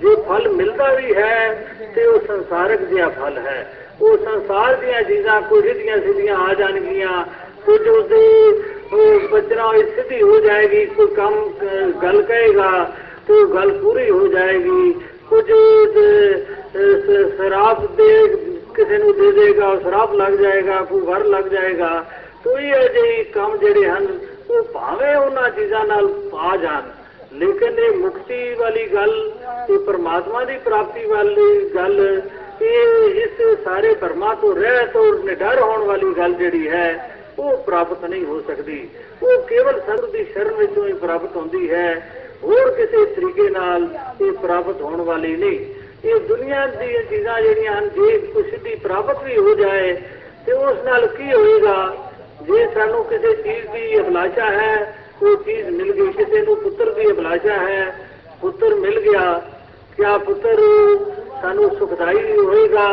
ਜੇ 0.00 0.14
ਫਲ 0.28 0.48
ਮਿਲਦਾ 0.48 0.92
ਵੀ 0.94 1.14
ਹੈ 1.14 1.64
ਤੇ 1.94 2.04
ਉਹ 2.06 2.18
ਸੰਸਾਰਕ 2.26 2.82
ਜਿਹਾ 2.84 3.08
ਫਲ 3.08 3.38
ਹੈ 3.38 3.58
ਉਹ 4.00 4.16
ਸੰਸਾਰ 4.18 4.74
ਦੀਆਂ 4.76 5.02
ਚੀਜ਼ਾਂ 5.02 5.40
ਕੋਈ 5.42 5.62
ਰਿੱਧੀਆਂ 5.62 5.98
ਸਿੱਧੀਆਂ 5.98 6.36
ਆ 6.38 6.54
ਜਾਣਗੀਆਂ 6.54 7.24
ਕੁਝ 7.66 7.80
ਉਸਦੀ 7.88 8.24
ਉਹ 8.92 9.28
ਬਚਨਾ 9.32 9.66
ਹੋਈ 9.66 9.82
ਸਿੱਧੀ 9.96 10.20
ਹੋ 10.22 10.38
ਜਾਏਗੀ 10.40 10.84
ਕੋਈ 10.86 11.06
ਕੰਮ 11.06 11.34
ਅਹ, 11.34 11.90
ਗੱਲ 12.02 12.22
ਕਹੇਗਾ 12.22 12.70
ਤੇ 13.26 13.32
ਉਹ 13.34 13.46
ਗੱਲ 13.46 13.72
ਪੂਰੀ 13.72 14.08
ਹੋ 14.10 14.26
ਜਾਏਗੀ 14.28 14.92
ਕੁਝ 15.28 15.44
ਅਹ, 15.50 16.96
ਸ- 17.00 17.28
ਸ਼ਰਾਬ 17.36 17.84
ਦੇ 17.96 18.08
ਕਿਸੇ 18.74 18.98
ਨੂੰ 18.98 19.12
ਦੇ 19.16 19.30
ਦੇਗਾ 19.32 19.68
ਉਹ 19.68 19.80
ਸ਼ਰਾਬ 19.80 20.14
ਲੱਗ 20.14 20.32
ਜਾਏਗਾ 20.32 20.80
ਕੋਈ 20.82 21.00
ਵਰ 21.00 21.24
ਲੱਗ 21.24 21.44
ਜਾਏਗਾ 21.44 21.88
ਕੋਈ 22.44 22.72
ਅਜਿਹੇ 22.74 23.22
ਕੰਮ 23.24 23.56
ਜਿਹੜੇ 23.56 23.88
ਹਨ 23.88 24.06
ਉਹ 24.50 24.62
ਭਾਵੇਂ 24.64 25.14
ਉਹਨਾਂ 25.16 25.48
ਚੀਜ਼ਾਂ 25.50 25.84
ਨਾਲ 25.84 26.08
ਆ 26.40 26.56
ਜਾਣ 26.56 26.82
ਲੇਕਿਨ 27.32 27.78
ਇਹ 27.78 27.90
ਮੁਕਤੀ 27.90 28.54
ਵਾਲੀ 28.54 28.86
ਗੱਲ 28.86 29.30
ਇਹ 29.70 29.78
ਪਰਮਾਤਮਾ 29.78 30.44
ਦੀ 30.44 30.56
ਪ੍ਰਾਪਤੀ 30.58 31.06
ਵਾਲੀ 31.06 31.70
ਗੱਲ, 31.74 32.22
ਇਹ 32.62 33.04
ਇਸ 33.14 33.58
ਸਾਰੇ 33.64 33.94
ਭਰਮਾਂ 33.94 34.34
ਤੋਂ 34.36 34.54
ਰਹਿਤ 34.56 34.96
ਔਰ 34.96 35.18
ਨਿਡਰ 35.18 35.60
ਹੋਣ 35.60 35.84
ਵਾਲੀ 35.84 36.14
ਗੱਲ 36.14 36.34
ਜਿਹੜੀ 36.34 36.68
ਹੈ, 36.68 37.16
ਉਹ 37.38 37.56
ਪ੍ਰਾਪਤ 37.56 38.04
ਨਹੀਂ 38.04 38.24
ਹੋ 38.24 38.40
ਸਕਦੀ। 38.40 38.88
ਉਹ 39.22 39.42
ਕੇਵਲ 39.42 39.80
ਸਤਿਗੁਰ 39.80 40.10
ਦੀ 40.10 40.24
ਸ਼ਰਨ 40.24 40.54
ਵਿੱਚੋਂ 40.54 40.88
ਹੀ 40.88 40.92
ਪ੍ਰਾਪਤ 40.92 41.36
ਹੁੰਦੀ 41.36 41.70
ਹੈ। 41.70 42.12
ਹੋਰ 42.42 42.70
ਕਿਸੇ 42.70 43.04
ਤਰੀਕੇ 43.04 43.50
ਨਾਲ 43.50 43.88
ਇਹ 44.20 44.32
ਪ੍ਰਾਪਤ 44.32 44.80
ਹੋਣ 44.80 45.00
ਵਾਲੀ 45.00 45.36
ਨਹੀਂ। 45.36 45.60
ਇਹ 46.04 46.20
ਦੁਨੀਆ 46.20 46.66
ਦੀਆਂ 46.66 47.02
ਚੀਜ਼ਾਂ 47.02 47.42
ਜਿਹੜੀਆਂ 47.42 47.72
ਹਨ, 47.72 47.88
ਜੇ 47.88 48.18
ਕੋਈ 48.18 48.42
ਸਿੱਧੀ 48.42 48.74
ਪ੍ਰਾਪਤ 48.74 49.22
ਵੀ 49.24 49.36
ਹੋ 49.36 49.54
ਜਾਏ, 49.54 49.92
ਤੇ 50.46 50.52
ਉਸ 50.52 50.76
ਨਾਲ 50.84 51.06
ਕੀ 51.06 51.32
ਹੋਏਗਾ? 51.32 51.96
ਜੇ 52.42 52.66
ਸਾਨੂੰ 52.74 53.04
ਕਿਸੇ 53.04 53.34
ਚੀਜ਼ 53.34 53.66
ਦੀ 53.66 54.00
ਅਭਿਲਾਸ਼ਾ 54.00 54.50
ਹੈ 54.50 54.99
ਉਹ 55.22 55.36
ਚੀਜ਼ 55.36 55.68
ਮਿਲ 55.68 55.92
ਗਈ, 55.92 56.12
ਕਿਸੇ 56.12 56.42
ਨੂੰ 56.42 56.56
ਪੁੱਤਰ 56.56 56.90
ਦੀ 56.90 57.10
ਅਭਿਲਾਸ਼ਾ 57.10 57.56
ਹੈ, 57.56 57.94
ਪੁੱਤਰ 58.40 58.74
ਮਿਲ 58.74 59.00
ਗਿਆ 59.00 59.42
ਕਿਆ 59.96 60.16
ਪੁੱਤਰ 60.18 60.60
ਸਾਨੂੰ 61.42 61.70
ਸੁਖਦਾਈ 61.78 62.36
ਹੋਏਗਾ, 62.36 62.86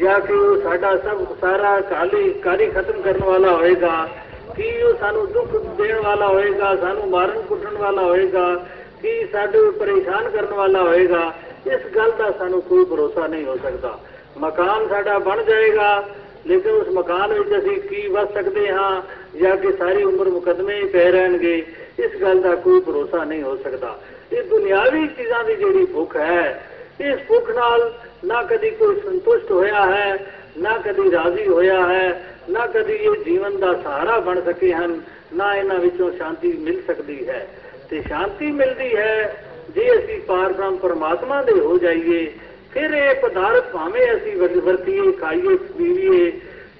ਜਾਂ 0.00 0.20
ਕਿ 0.20 0.32
ਉਹ 0.32 0.56
ਸਾਡਾ 0.62 0.96
ਸਭ 0.96 1.24
ਸਾਰਾ 1.40 1.80
ਕਾਲੀ 1.80 2.32
ਕਾਲੀ 2.32 2.66
ਖਤਮ 2.66 3.00
ਕਰਨ 3.02 3.24
ਵਾਲਾ 3.24 3.52
ਹੋਏਗਾ, 3.56 4.08
ਕੀ 4.56 4.82
ਉਹ 4.82 4.94
ਸਾਨੂੰ 4.94 5.26
ਦੁੱਖ 5.32 5.56
ਦੇਣ 5.78 6.00
ਵਾਲਾ 6.00 6.26
ਹੋਏਗਾ, 6.26 6.74
ਸਾਨੂੰ 6.76 7.08
ਮਾਰਨ 7.10 7.42
ਕੁੱਟਣ 7.42 7.76
ਵਾਲਾ 7.78 8.02
ਹੋਏਗਾ, 8.02 8.54
ਕੀ 9.02 9.26
ਸਾਡੇ 9.32 9.70
ਪਰੇਸ਼ਾਨ 9.70 10.28
ਕਰਨ 10.30 10.54
ਵਾਲਾ 10.54 10.82
ਹੋਏਗਾ, 10.82 11.32
ਇਸ 11.66 11.86
ਗੱਲ 11.96 12.10
ਦਾ 12.10 12.30
ਸਾਨੂੰ 12.30 12.62
ਕੋਈ 12.62 12.84
ਭਰੋਸਾ 12.84 13.26
ਨਹੀਂ 13.26 13.44
ਹੋ 13.44 13.56
ਸਕਦਾ। 13.56 13.98
ਮਕਾਨ 14.38 14.88
ਸਾਡਾ 14.88 15.18
ਬਣ 15.18 15.42
ਜਾਏਗਾ 15.42 16.04
ਲੇਕਿਨ 16.46 16.72
ਉਸ 16.72 16.88
ਮਕਾਨ 16.88 17.32
ਵਿੱਚ 17.34 17.58
ਅਸੀਂ 17.58 17.80
ਕੀ 17.80 18.06
ਵਸ 18.08 18.32
ਸਕਦੇ 18.34 18.68
ਹਾਂ 18.68 19.02
ਜਾਂ 19.40 19.56
ਕਿ 19.56 19.72
ਸਾਰੀ 19.72 20.02
ਉਮਰ 20.02 20.28
ਮੁਕਦਮੇ 20.28 20.74
ਹੀ 20.74 20.84
ਪੈ 20.84 21.10
ਰਹਿਣਗੇ, 21.10 21.56
ਇਸ 21.98 22.16
ਗੱਲ 22.22 22.40
ਦਾ 22.40 22.54
ਕੋਈ 22.54 22.80
ਭਰੋਸਾ 22.80 23.24
ਨਹੀਂ 23.24 23.42
ਹੋ 23.42 23.56
ਸਕਦਾ। 23.56 23.98
ਇਹ 24.32 24.42
ਦੁਨਿਆਵੀ 24.42 25.06
ਚੀਜ਼ਾਂ 25.06 25.44
ਦੀ 25.44 25.54
ਜਿਹੜੀ 25.54 25.84
ਭੁੱਖ 25.84 26.16
ਹੈ, 26.16 26.66
ਇਸ 27.00 27.18
ਭੁੱਖ 27.28 27.50
ਨਾਲ 27.50 27.92
ਨਾ 28.24 28.42
ਕਦੀ 28.42 28.70
ਕੋਈ 28.70 29.00
ਸੰਤੁਸ਼ਟ 29.00 29.50
ਹੋਇਆ 29.50 29.86
ਹੈ, 29.86 30.26
ਨਾ 30.58 30.76
ਕਦੀ 30.78 31.10
ਰਾਜ਼ੀ 31.10 31.46
ਹੋਇਆ 31.46 31.86
ਹੈ, 31.86 32.24
ਨਾ 32.50 32.66
ਕਦੀ 32.66 32.92
ਇਹ 32.92 33.24
ਜੀਵਨ 33.24 33.58
ਦਾ 33.58 33.72
ਸਹਾਰਾ 33.74 34.18
ਬਣ 34.18 34.40
ਸਕੇ 34.40 34.72
ਹਨ, 34.72 35.00
ਨਾ 35.34 35.54
ਇਹਨਾਂ 35.54 35.78
ਵਿੱਚੋਂ 35.78 36.10
ਸ਼ਾਂਤੀ 36.12 36.52
ਮਿਲ 36.52 36.82
ਸਕਦੀ 36.86 37.28
ਹੈ। 37.28 37.46
ਤੇ 37.90 38.02
ਸ਼ਾਂਤੀ 38.02 38.50
ਮਿਲਦੀ 38.52 38.96
ਹੈ 38.96 39.44
ਜੇ 39.74 39.90
ਅਸੀਂ 39.98 40.20
ਪਾਰ 40.20 40.52
ਬ੍ਰਹਮ 40.52 40.76
ਪਰਮਾਤਮਾ 40.76 41.42
ਦੇ 41.42 41.52
ਹੋ 41.52 41.78
ਜਾਈਏ 41.78 42.32
ਫਿਰ 42.72 42.90
ਇਹ 42.90 43.14
ਪਦਾਰਥ 43.14 43.70
ਭਾਵੇਂ 43.70 44.16
ਅਸੀਂ 44.16 44.36
ਵਰ- 44.36 44.60
ਵਰਤੀਏ, 44.60 45.12
ਖਾਈਏ, 45.12 45.56
ਪੀਵੀਏ, 45.56 46.30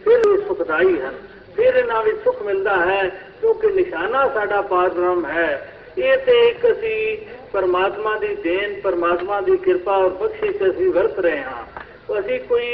ਫਿਰ 0.04 0.12
ਇਹ 0.12 0.48
ਸੁਖਦਾਈ 0.48 1.00
ਹਨ। 1.00 1.14
ਫਿਰ 1.56 1.74
ਇਹਨਾਂ 1.74 2.02
ਵਿੱਚ 2.02 2.16
ਸੁਖ 2.24 2.42
ਮਿਲਦਾ 2.42 2.76
ਹੈ, 2.76 3.08
ਕਿਉਂਕਿ 3.40 3.66
ਨਿਸ਼ਾਨਾ 3.66 4.28
ਸਾਡਾ 4.28 4.62
ਪਾਰ 4.62 4.88
ਬ੍ਰਹਮ 4.88 5.26
ਹੈ। 5.26 5.74
ਇਹ 5.98 6.16
ਤੇ 6.16 6.48
ਇੱਕ 6.48 6.72
ਅਸੀਂ 6.72 7.18
ਪਰਮਾਤਮਾ 7.52 8.18
ਦੀ 8.18 8.34
ਦੇਣ, 8.34 8.80
ਪਰਮਾਤਮਾ 8.80 9.40
ਦੀ 9.40 9.56
ਕਿਰਪਾ 9.56 9.96
ਔਰ 9.96 10.08
ਬਖਸ਼ਿਸ਼ 10.08 10.70
ਅਸੀਂ 10.70 10.92
ਵਰਤ 10.92 11.18
ਰਹੇ 11.18 11.42
ਹਾਂ। 11.42 11.80
ਉਹ 12.10 12.20
ਅਸੀਂ 12.20 12.40
ਕੋਈ 12.40 12.66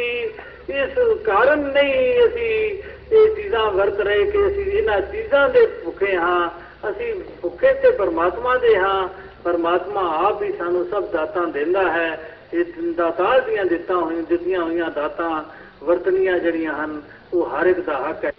ਇਸ 0.70 0.98
ਕਾਰਨ 1.24 1.58
ਨਹੀਂ 1.58 2.26
ਅਸੀਂ 2.26 2.82
ਇਹ 3.12 3.36
ਚੀਜ਼ਾਂ 3.36 3.70
ਵਰਤ 3.70 4.00
ਰਹੇ 4.00 4.24
ਕਿ 4.24 4.46
ਅਸੀਂ 4.46 4.64
ਇਹਨਾਂ 4.64 5.00
ਚੀਜ਼ਾਂ 5.00 5.48
ਦੇ 5.48 5.66
ਭੁੱਖੇ 5.66 6.16
ਹਾਂ। 6.16 6.50
ਅਸੀਂ 6.90 7.14
ਭੁੱਖੇ 7.42 7.72
ਤੇ 7.72 7.90
ਪਰਮਾਤਮਾ 7.90 8.56
ਦੇ 8.56 8.76
ਹਾਂ। 8.76 9.08
ਪਰਮਾਤਮਾ 9.44 10.28
ਆਪ 10.28 10.42
ਹੀ 10.42 10.52
ਸਾਨੂੰ 10.52 10.84
ਸਭ 10.84 11.04
ਦਾਤਾਂ 11.04 11.46
ਦਿੰਦਾ 11.46 11.92
ਹੈ। 11.92 12.35
ਇਹ 12.54 12.64
ਦਾਤਾਰ 12.96 13.40
ਦੀਆਂ 13.40 13.64
ਦਿੱਤਾਂ 13.64 13.96
ਹੋਈਆਂ, 13.96 14.22
ਦਿੱਤੀਆਂ 14.22 14.62
ਹੋਈਆਂ 14.62 14.90
ਦਾਤਾਂ 14.90 15.42
ਵਰਤਨੀਆਂ 15.84 16.38
ਜਿਹੜੀਆਂ 16.38 16.72
ਹਨ, 16.72 17.02
ਉਹ 17.34 17.48
ਹਰ 17.50 17.66
ਇੱਕ 17.66 17.80
ਦਾ 17.80 17.98
ਹੱਕ 17.98 18.24
ਹੈ। 18.24 18.32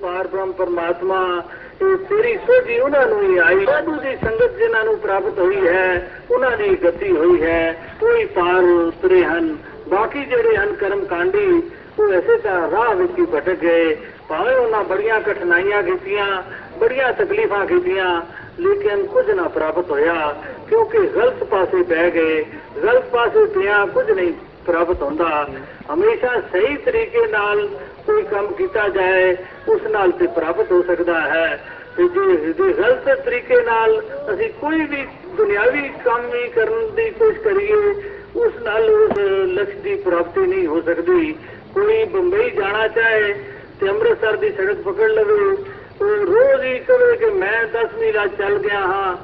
ਪਾਰ 0.00 0.26
ਬ੍ਰਹਮ 0.26 0.52
ਪਰਮਾਤਮਾ, 0.52 1.42
ਇਹ 1.82 1.96
ਤੇਰੀ 1.96 2.36
ਸੋਝੀ 2.36 2.78
ਉਹਨਾਂ 2.78 3.06
ਨੂੰ 3.06 3.22
ਹੀ 3.22 3.38
ਆਈ। 3.38 3.64
ਸਾਧੂ 3.66 3.92
ਦੀ 3.92 4.16
ਸੰਗਤ 4.16 4.56
ਜਿਨ੍ਹਾਂ 4.56 4.84
ਨੂੰ 4.84 4.98
ਪ੍ਰਾਪਤ 4.98 5.38
ਹੋਈ 5.38 5.66
ਹੈ, 5.66 6.10
ਉਹਨਾਂ 6.30 6.56
ਦੀ 6.56 6.76
ਗਤੀ 6.84 7.10
ਹੋਈ 7.10 7.42
ਹੈ। 7.42 7.72
ਕੋਈ 8.00 8.24
ਪਾਰ 8.24 8.62
ਉਤਰੇ 8.64 9.24
ਹਨ, 9.24 9.56
ਬਾਕੀ 9.88 10.24
ਜਿਹੜੇ 10.24 10.56
ਹਨ 10.56 10.74
ਕਰਮ 10.74 11.04
ਕਾਂਡੀ 11.04 11.62
ਉਹ 11.98 12.12
ਐਸੇ 12.12 12.36
ਤਰ੍ਹਾਂ 12.38 12.70
ਰਾਹ 12.70 12.94
ਵਿੱਚ 12.94 13.18
ਹੀ 13.18 13.24
ਭਟਕ 13.24 13.54
ਗਏ। 13.54 13.96
ਭਾਵੇਂ 14.28 14.56
ਉਹਨਾਂ 14.56 14.84
ਬੜੀਆਂ 14.84 15.20
ਕਠਿਨਾਈਆਂ 15.20 15.82
ਕੀਤੀਆਂ, 15.82 16.42
ਬੜੀਆਂ 16.78 17.12
ਤਕਲੀਫਾਂ 17.12 17.66
ਕੀਤੀਆਂ 17.66 18.20
ਲੇਕਿਨ 18.60 19.06
ਕੁਝ 19.06 19.30
ਨਾ 19.30 19.42
ਪ੍ਰਾਪਤ 19.48 19.90
ਹੋਇਆ, 19.90 20.42
ਕਿਉਂਕਿ 20.68 20.98
ਗਲਤ 20.98 21.44
ਪਾਸੇ 21.44 21.82
ਪੈ 21.82 22.10
ਗਏ। 22.10 22.44
ਗਲਤ 22.82 23.04
ਪਾਸੇ 23.04 23.44
ਪਿਆ 23.46 23.86
ਕੁਝ 23.86 24.10
ਨਹੀਂ 24.10 24.32
ਪ੍ਰਾਪਤ 24.66 25.02
ਹੁੰਦਾ। 25.02 25.48
ਹਮੇਸ਼ਾ 25.94 26.40
ਸਹੀ 26.52 26.76
ਤਰੀਕੇ 26.76 27.26
ਨਾਲ 27.26 27.68
ਕੋਈ 28.06 28.22
ਕੰਮ 28.22 28.46
ਕੀਤਾ 28.46 28.88
ਜਾਏ, 28.88 29.36
ਉਸ 29.68 29.82
ਨਾਲ 29.82 30.10
ਤੇ 30.10 30.26
ਪ੍ਰਾਪਤ 30.26 30.72
ਹੋ 30.72 30.82
ਸਕਦਾ 30.82 31.20
ਹੈ। 31.20 31.64
ਤੇ 31.96 32.08
ਜੇ 32.08 32.36
ਜੇ 32.36 32.72
ਗਲਤ 32.72 33.24
ਤਰੀਕੇ 33.24 33.60
ਨਾਲ 33.62 34.02
ਅਸੀਂ 34.34 34.50
ਕੋਈ 34.50 34.80
ਵੀ 34.80 35.06
ਦੁਨਿਆਵੀ 35.36 35.88
ਕੰਮ 36.04 36.30
ਵੀ 36.30 36.48
ਕਰਨ 36.48 36.94
ਦੀ 36.94 37.10
ਕੋਸ਼ਿਸ਼ 37.10 37.40
ਕਰੀਏ, 37.40 37.94
ਉਸ 38.36 38.52
ਨਾਲ 38.62 38.90
ਉਸ 38.90 39.18
ਲਕਸ਼ 39.52 39.76
ਦੀ 39.76 39.94
ਪ੍ਰਾਪਤੀ 39.94 40.40
ਨਹੀਂ 40.40 40.66
ਹੋ 40.66 40.80
ਸਕਦੀ। 40.80 41.32
ਕੋਈ 41.74 42.04
ਬੰਬਈ 42.04 42.50
ਜਾਣਾ 42.50 42.88
ਚਾਹੇ 42.88 43.34
ਤੇ 43.80 43.88
ਅੰਮ੍ਰਿਤਸਰ 43.88 44.36
ਦੀ 44.36 44.50
ਸੜਕ 44.50 44.76
ਪਕੜ 44.76 45.08
ਲਵੇ 45.10 45.56
ਉਹ 46.02 46.06
ਰੋਜ਼ 46.06 46.64
ਹੀ 46.64 46.78
ਕਹੇ 46.78 47.16
ਕਿ 47.16 47.26
ਮੈਂ 47.26 47.66
10 47.66 47.94
ਮੀਲ 47.98 48.24
ਅੱਜ 48.24 48.30
ਚੱਲ 48.38 48.58
ਗਿਆ 48.58 48.80
ਹਾਂ। 48.80 49.16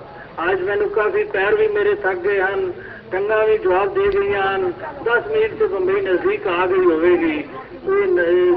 ਅੱਜ 0.51 0.61
ਮੈਨੂੰ 0.61 0.89
ਕਾਫੀ 0.91 1.25
ਪੈਰ 1.25 1.55
ਵੀ 1.55 1.69
ਮੇਰੇ 1.69 1.95
ਥੱਕ 1.95 2.19
ਗਏ 2.19 2.41
ਹਨ 2.41 2.73
ਟੰਗਾਂ 3.13 3.47
ਵੀ 3.47 3.59
ਜਵਾਬ 3.59 3.95
ਦੇ 3.95 4.09
ਗਈਆਂ 4.21 4.57
ਹਨ। 4.57 4.73
10 5.05 5.27
ਮਿੰਟ 5.27 5.59
ਤੇ 5.59 5.67
ਬੰਬਈ 5.67 6.01
ਨਜ਼ਦੀਕ 6.01 6.47
ਆ 6.47 6.67
ਗਈ 6.67 6.85
ਹੋਵੇਗੀ। 6.85 7.45
ਇਹ 7.85 8.07
ਨ- 8.07 8.25
ਇਹ 8.25 8.57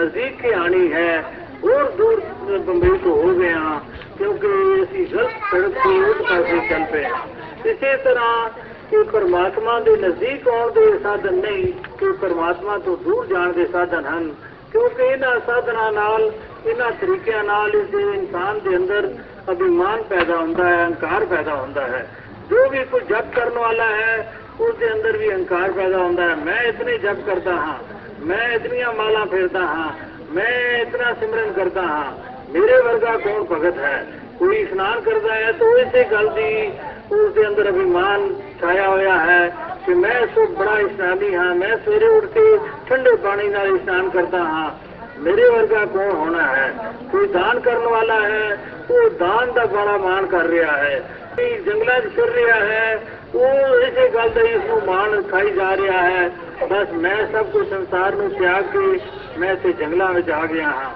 ਨਜ਼ਦੀਕ 0.00 0.44
ਹੀ 0.44 0.50
ਆਣੀ 0.50 0.92
ਹੈ? 0.92 1.24
ਹੋਰ 1.64 1.84
ਦੂਰ 1.84 2.22
ਬੰਬਈ 2.58 2.98
ਤੋਂ 2.98 3.22
ਹੋ 3.22 3.34
ਗਏ 3.34 3.52
ਹਾਂ, 3.52 3.80
ਕਿਉਂਕਿ 4.18 4.82
ਅਸੀਂ 4.82 5.06
ਗਲਤ 5.06 5.30
ਸੜਕ 5.30 5.68
ਤੇ 5.68 6.04
ਉਸ 6.04 6.16
ਪਾਸੇ 6.16 6.68
ਚੱਲ 6.70 6.84
ਪਏ 6.92 7.04
ਹਾਂ। 7.04 7.26
ਇਸੇ 7.64 7.96
ਤਰ੍ਹਾਂ 7.96 8.50
ਇਹ 8.92 9.04
ਪਰਮਾਤਮਾ 9.04 9.80
ਦੇ 9.80 9.96
ਨਜ਼ਦੀਕ 9.96 10.48
ਆਉਣ 10.48 10.72
ਦੇ 10.72 10.98
ਸਾਧਨ 10.98 11.34
ਨਹੀਂ, 11.34 11.72
ਕਿ 11.98 12.12
ਪਰਮਾਤਮਾ 12.12 12.78
ਤੋਂ 12.78 12.96
ਦੂਰ 12.96 13.26
ਜਾਣ 13.26 13.52
ਦੇ 13.52 13.66
ਸਾਧਨ 13.66 14.04
ਹਨ, 14.04 14.34
ਕਿਉਂਕਿ 14.72 15.02
ਇਹਨਾਂ 15.02 15.40
ਸਾਧਨਾਂ 15.40 15.92
ਨਾਲ 15.92 16.32
ਇਹਨਾਂ 16.66 16.90
ਤਰੀਕਿਆਂ 16.90 17.42
ਨਾਲ 17.44 17.74
ਇਸ 17.74 17.86
ਦੇ 17.86 18.02
ਇਨਸਾਨ 18.14 18.58
ਦੇ 18.58 18.76
ਅੰਦਰ 18.76 19.08
ਅਭਿਮਾਨ 19.52 20.02
ਪੈਦਾ 20.02 20.36
ਹੁੰਦਾ 20.36 20.64
ਹੈ 20.64 20.76
ਅਹੰਕਾਰ 20.76 21.24
ਪੈਦਾ 21.24 21.54
ਹੁੰਦਾ 21.54 21.86
ਹੈ 21.86 22.06
ਜੋ 22.50 22.68
ਵੀ 22.68 22.84
ਕੋਈ 22.84 23.00
ਜਪ 23.00 23.34
ਕਰਨ 23.34 23.58
ਵਾਲਾ 23.58 23.84
ਹੈ 23.84 24.34
ਉਸ 24.60 24.74
ਦੇ 24.76 24.92
ਅੰਦਰ 24.92 25.16
ਵੀ 25.16 25.28
ਅਹੰਕਾਰ 25.28 25.72
ਪੈਦਾ 25.72 25.98
ਹੁੰਦਾ 25.98 26.28
ਹੈ 26.28 26.34
ਮੈਂ 26.34 26.62
ਇਤਨੇ 26.62 26.96
ਜਪ 26.98 27.26
ਕਰਦਾ 27.26 27.54
ਹਾਂ 27.56 27.78
ਮੈਂ 28.24 28.48
ਇਤਨੀਆਂ 28.48 28.92
ਮਾਲਾ 28.92 29.24
ਫੇਰਦਾ 29.24 29.60
ਹਾਂ 29.60 29.90
ਮੈਂ 30.32 30.50
ਇਤਨਾ 30.78 31.12
ਸਿਮਰਨ 31.12 31.52
ਕਰਦਾ 31.52 31.82
ਹਾਂ 31.82 32.12
ਮੇਰੇ 32.52 32.80
ਵਰਗਾ 32.82 33.16
ਕੌਣ 33.18 33.44
ਭਗਤ 33.44 33.78
ਹੈ 33.78 34.04
ਕੋਈ 34.38 34.56
ਇਸ਼ਨਾਨ 34.56 35.00
ਕਰਦਾ 35.00 35.34
ਹੈ 35.34 35.50
ਤਾਂ 35.52 35.68
ਇਸੇ 35.78 36.04
ਗੱਲ 36.04 36.28
ਦੀ 36.28 36.70
ਉਸ 37.12 37.32
ਦੇ 37.32 37.46
ਅੰਦਰ 37.48 37.68
ਅਭਿਮਾਨ 37.70 38.28
ਛਾਇਆ 38.60 38.88
ਹੋਇਆ 38.88 39.16
ਹੈ 39.18 39.48
ਕਿ 39.86 39.94
ਮੈਂ 39.94 40.26
ਸੋ 40.26 40.46
ਬੜਾ 40.46 40.78
ਇਸ਼ਨਾਨੀ 40.78 41.34
ਹਾਂ 41.34 41.54
ਮੈਂ 41.54 41.76
ਸਵੇਰੇ 41.76 42.06
ਉੱਠ 42.08 42.24
ਕੇ 42.24 42.58
ਠੰਡੇ 42.86 43.14
ਪਾਣੀ 43.16 43.48
ਨਾਲ 43.48 43.76
ਇਸ਼ਨਾਨ 43.76 44.08
ਕਰਦਾ 44.10 44.42
ਹਾਂ 44.44 44.70
ਮੇਰੇ 45.22 45.50
ਵਰਗਾ 45.50 45.84
ਕੌਣ 45.84 46.10
ਹੋਣਾ 46.10 46.56
ਹੈ? 46.56 46.94
ਕੋਈ 47.12 47.26
ਦਾਨ 47.26 47.60
ਕਰਨ 47.60 47.82
ਵਾਲਾ 47.82 48.20
ਹੈ? 48.20 48.58
ਉਹ 48.90 49.10
ਦਾਨ 49.10 49.52
ਦਾ 49.52 49.66
ਬੜਾ 49.66 49.96
ਮਾਣ 49.96 50.26
ਕਰ 50.26 50.44
ਰਿਹਾ 50.44 50.76
ਹੈ। 50.76 51.10
ਕੋਈ 51.36 51.54
ਜੰਗਲਾਂ 51.54 52.00
'ਚ 52.00 52.08
ਫਿਰ 52.08 52.32
ਰਿਹਾ 52.32 52.54
ਹੈ? 52.54 53.06
ਉਹ 53.34 53.80
ਇਸੇ 53.80 54.08
ਗੱਲ 54.08 54.30
ਦਾ 54.30 54.40
ਇਸ 54.40 54.60
ਨੂੰ 54.66 54.82
ਮਾਣ 54.86 55.22
ਖਾਈ 55.22 55.50
ਜਾ 55.50 55.76
ਰਿਹਾ 55.76 56.02
ਹੈ। 56.02 56.30
ਬਸ 56.70 56.92
ਮੈਂ 56.92 57.26
ਸਭ 57.32 57.46
ਕੁਝ 57.46 57.70
ਸੰਸਾਰ 57.70 58.12
ਨੂੰ 58.12 58.30
ਤਿਆਗ 58.30 58.64
ਕੇ 58.64 59.00
ਮੈਂ 59.38 59.56
ਤੇ 59.56 59.72
ਜੰਗਲਾਂ 59.72 60.12
ਵਿੱਚ 60.12 60.30
ਆ 60.30 60.46
ਗਿਆ 60.46 60.64
ਹਾਂ। 60.64 60.90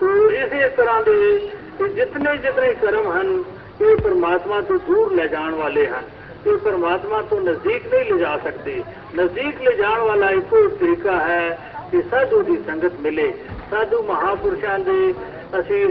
ਤੋ 0.00 0.30
ਇਸੇ 0.30 0.68
ਤਰ੍ਹਾਂ 0.68 1.02
ਦੇ 1.02 1.50
ਇਹ 1.80 1.88
ਜਿਤਨੇ 1.88 2.36
ਜਿਤਨੇ 2.36 2.74
ਕਰਮ 2.74 3.12
ਹਨ, 3.12 3.44
ਇਹ 3.80 3.96
ਪਰਮਾਤਮਾ 3.96 4.60
ਤੋਂ 4.60 4.78
ਦੂਰ 4.78 5.12
ਲੈ 5.12 5.26
ਜਾਣ 5.26 5.54
ਵਾਲੇ 5.54 5.86
ਹਨ। 5.86 6.02
ਇਹ 6.46 6.56
ਪਰਮਾਤਮਾ 6.56 7.22
ਤੋਂ 7.22 7.40
ਨਜ਼ਦੀਕ 7.40 7.94
ਨਹੀਂ 7.94 8.12
ਲਿਜਾ 8.12 8.38
ਸਕਦੇ। 8.44 8.82
ਨਜ਼ਦੀਕ 9.20 9.62
ਲੈ 9.62 9.70
ਜਾਣ 9.70 10.00
ਵਾਲਾ 10.00 10.30
ਇੱਕੋ 10.30 10.58
ਇੱਕ 10.58 10.74
ਤਰੀਕਾ 10.74 11.16
ਹੈ 11.18 11.58
ਕਿ 11.92 12.02
ਸਾਧੂ 12.02 12.42
ਦੀ 12.42 12.56
ਸੰਗਤ 12.66 12.92
ਮਿਲੇ। 13.00 13.34
ਸਾਧੂ 13.72 14.02
ਮਹਾਪੁਰਸ਼ਾਂ 14.02 14.78
ਦੇ 14.78 15.14
ਅਸੀਂ 15.60 15.86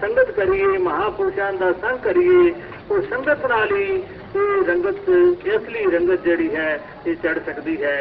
ਸੰਗਤ 0.00 0.30
ਕਰੀਏ, 0.30 0.66
ਮਹਾਪੁਰਸ਼ਾਂ 0.78 1.52
ਦਾ 1.52 1.72
ਸੰਗ 1.72 1.98
ਕਰੀਏ, 1.98 2.52
ਉਹ 2.90 3.02
ਸੰਗਤ 3.02 3.46
ਨਾਲ 3.46 3.76
ਹੀ 3.76 4.02
ਇਹ 4.36 4.64
ਰੰਗਤ 4.66 5.08
ਇਹ 5.08 5.56
ਅਸਲੀ 5.56 5.84
ਰੰਗਤ 5.90 6.24
ਜਿਹੜੀ 6.24 6.54
ਹੈ, 6.54 6.80
ਇਹ 7.06 7.16
ਚੜ 7.16 7.38
ਸਕਦੀ 7.46 7.82
ਹੈ। 7.82 7.98